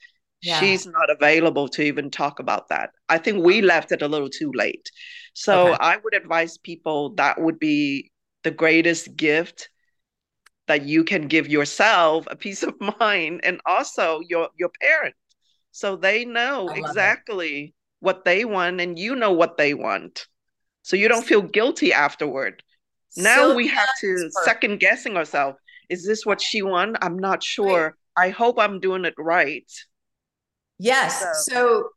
[0.42, 0.60] yeah.
[0.60, 2.90] she's not available to even talk about that.
[3.08, 4.90] I think we left it a little too late.
[5.34, 5.76] So okay.
[5.80, 8.10] I would advise people that would be
[8.42, 9.68] the greatest gift
[10.70, 15.14] that you can give yourself a peace of mind and also your your parent
[15.72, 17.74] so they know exactly it.
[17.98, 20.28] what they want and you know what they want
[20.82, 22.62] so you don't feel guilty afterward
[23.16, 27.42] now so we have to second guessing ourselves is this what she want i'm not
[27.42, 28.26] sure right.
[28.26, 29.70] i hope i'm doing it right
[30.80, 31.20] Yes.
[31.20, 31.52] So.
[31.52, 31.88] so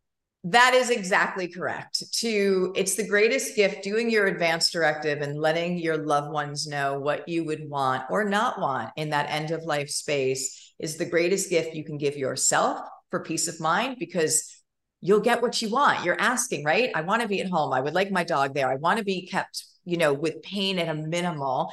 [0.45, 2.03] that is exactly correct.
[2.19, 6.99] To it's the greatest gift doing your advance directive and letting your loved ones know
[6.99, 11.05] what you would want or not want in that end of life space is the
[11.05, 12.79] greatest gift you can give yourself
[13.09, 14.61] for peace of mind because
[14.99, 16.03] you'll get what you want.
[16.03, 16.91] You're asking, right?
[16.93, 17.71] I want to be at home.
[17.71, 18.69] I would like my dog there.
[18.69, 21.71] I want to be kept, you know, with pain at a minimal.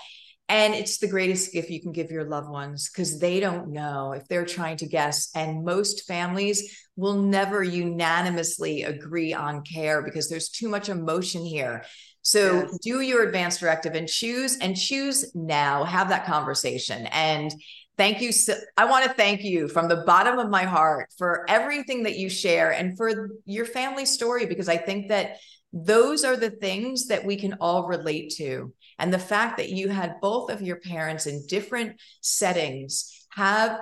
[0.50, 4.12] And it's the greatest gift you can give your loved ones because they don't know
[4.12, 5.30] if they're trying to guess.
[5.36, 11.84] And most families will never unanimously agree on care because there's too much emotion here.
[12.22, 12.78] So yes.
[12.82, 15.84] do your advance directive and choose and choose now.
[15.84, 17.06] Have that conversation.
[17.06, 17.54] And
[17.96, 18.32] thank you.
[18.32, 22.18] So, I want to thank you from the bottom of my heart for everything that
[22.18, 25.36] you share and for your family story because I think that
[25.72, 28.74] those are the things that we can all relate to.
[29.00, 33.80] And the fact that you had both of your parents in different settings have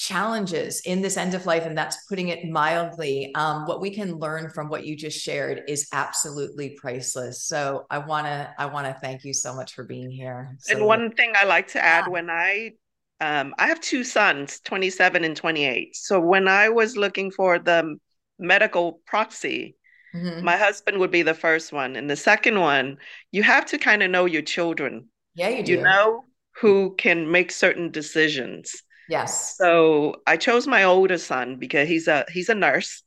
[0.00, 3.30] challenges in this end of life, and that's putting it mildly.
[3.34, 7.44] Um, what we can learn from what you just shared is absolutely priceless.
[7.44, 10.56] So I want to I want to thank you so much for being here.
[10.60, 12.12] So, and one thing I like to add yeah.
[12.12, 12.72] when I
[13.20, 15.94] um, I have two sons, 27 and 28.
[15.94, 17.96] So when I was looking for the
[18.38, 19.76] medical proxy,
[20.14, 20.44] mm-hmm.
[20.44, 21.96] my husband would be the first one.
[21.96, 22.98] And the second one,
[23.32, 25.08] you have to kind of know your children.
[25.34, 25.72] Yeah, you do.
[25.72, 26.24] You know
[26.60, 28.82] who can make certain decisions.
[29.08, 29.56] Yes.
[29.56, 33.02] So I chose my older son because he's a he's a nurse.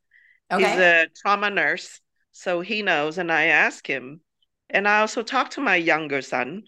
[0.52, 0.70] Okay.
[0.70, 2.00] He's a trauma nurse.
[2.32, 3.18] So he knows.
[3.18, 4.22] And I ask him.
[4.70, 6.64] And I also talk to my younger son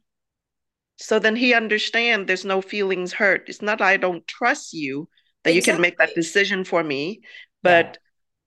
[0.97, 3.49] so then he understands there's no feelings hurt.
[3.49, 5.09] It's not I don't trust you
[5.43, 5.55] that exactly.
[5.55, 7.21] you can make that decision for me,
[7.61, 7.93] but yeah.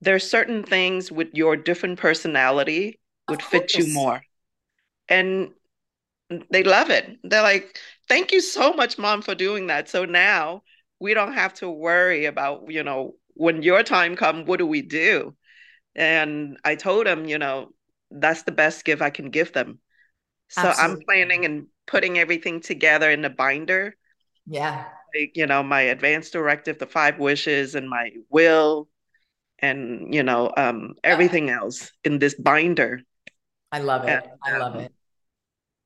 [0.01, 4.22] There's certain things with your different personality would fit you more.
[5.09, 5.51] And
[6.51, 7.18] they love it.
[7.24, 7.78] They're like,
[8.09, 9.88] thank you so much, mom, for doing that.
[9.88, 10.62] So now
[11.01, 14.82] we don't have to worry about, you know, when your time comes, what do we
[14.82, 15.34] do?
[15.94, 17.70] And I told them, you know,
[18.11, 19.80] that's the best gift I can give them.
[20.49, 20.94] So Absolutely.
[20.94, 23.94] I'm planning and putting everything together in a binder.
[24.46, 24.84] Yeah.
[25.14, 28.88] Like, you know, my advance directive, the five wishes, and my will,
[29.61, 33.03] and you know, um, everything else in this binder.
[33.73, 34.25] I love it.
[34.25, 34.93] And, I love um, it.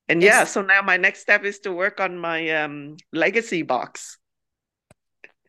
[0.09, 0.27] And it's...
[0.27, 4.19] yeah, so now my next step is to work on my um, legacy box,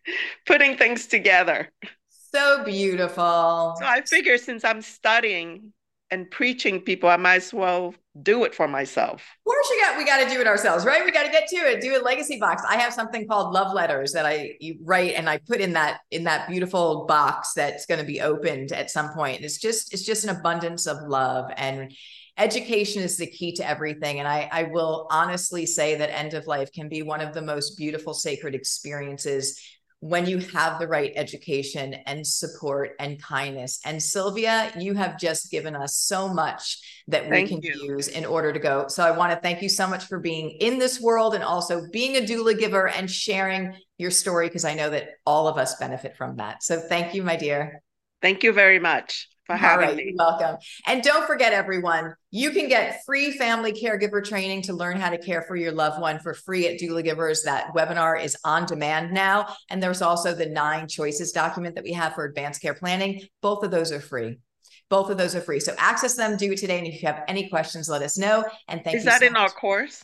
[0.46, 1.72] putting things together.
[2.10, 3.76] So beautiful.
[3.78, 5.74] So I figure since I'm studying
[6.10, 9.14] and preaching people, I might as well do it for myself.
[9.14, 11.04] Of course, you got we got to do it ourselves, right?
[11.04, 11.82] We got to get to it.
[11.82, 12.62] Do a legacy box.
[12.68, 16.24] I have something called love letters that I write and I put in that in
[16.26, 19.42] that beautiful box that's going to be opened at some point.
[19.42, 21.92] It's just it's just an abundance of love and
[22.38, 24.20] education is the key to everything.
[24.20, 27.42] And I I will honestly say that end of life can be one of the
[27.42, 29.60] most beautiful sacred experiences
[30.04, 33.80] when you have the right education and support and kindness.
[33.86, 36.78] And Sylvia, you have just given us so much
[37.08, 37.96] that thank we can you.
[37.96, 38.90] use in order to go.
[38.90, 41.84] So I want to thank you so much for being in this world and also
[41.94, 45.78] being a doula giver and sharing your story because I know that all of us
[45.78, 46.64] benefit from that.
[46.64, 47.82] So thank you, my dear.
[48.22, 50.04] Thank you very much for having right, me.
[50.08, 50.58] You're welcome.
[50.88, 55.18] And don't forget, everyone, you can get free family caregiver training to learn how to
[55.18, 57.44] care for your loved one for free at Doulagivers.
[57.44, 59.54] That webinar is on demand now.
[59.70, 63.22] And there's also the nine choices document that we have for advanced care planning.
[63.42, 64.40] Both of those are free.
[64.90, 65.60] Both of those are free.
[65.60, 66.78] So access them, do it today.
[66.78, 68.46] And if you have any questions, let us know.
[68.68, 69.10] And thank is you.
[69.10, 69.42] Is that so in much.
[69.42, 70.04] our course?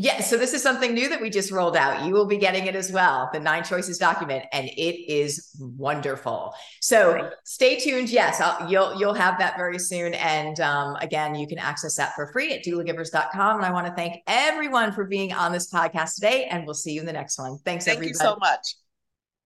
[0.00, 2.06] Yeah, so this is something new that we just rolled out.
[2.06, 6.54] You will be getting it as well, the nine choices document, and it is wonderful.
[6.80, 8.08] So stay tuned.
[8.08, 10.14] Yes, I'll, you'll you'll have that very soon.
[10.14, 13.56] And um, again, you can access that for free at doulagivers.com.
[13.56, 16.92] And I want to thank everyone for being on this podcast today, and we'll see
[16.92, 17.58] you in the next one.
[17.64, 18.10] Thanks, thank everybody.
[18.10, 18.76] you so much.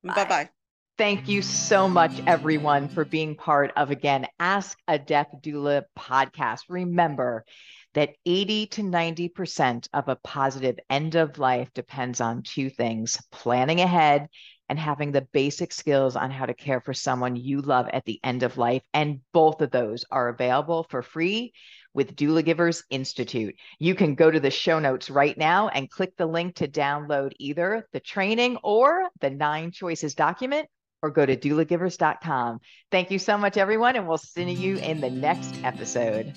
[0.04, 0.50] Bye bye.
[0.98, 6.64] Thank you so much, everyone, for being part of again Ask a Death Doula podcast.
[6.68, 7.46] Remember
[7.94, 13.80] that 80 to 90% of a positive end of life depends on two things planning
[13.80, 14.28] ahead
[14.68, 18.18] and having the basic skills on how to care for someone you love at the
[18.24, 18.82] end of life.
[18.94, 21.52] And both of those are available for free
[21.94, 23.54] with Doulagivers Institute.
[23.78, 27.32] You can go to the show notes right now and click the link to download
[27.38, 30.68] either the training or the nine choices document
[31.02, 32.60] or go to doulagivers.com.
[32.90, 36.32] Thank you so much, everyone, and we'll see you in the next episode.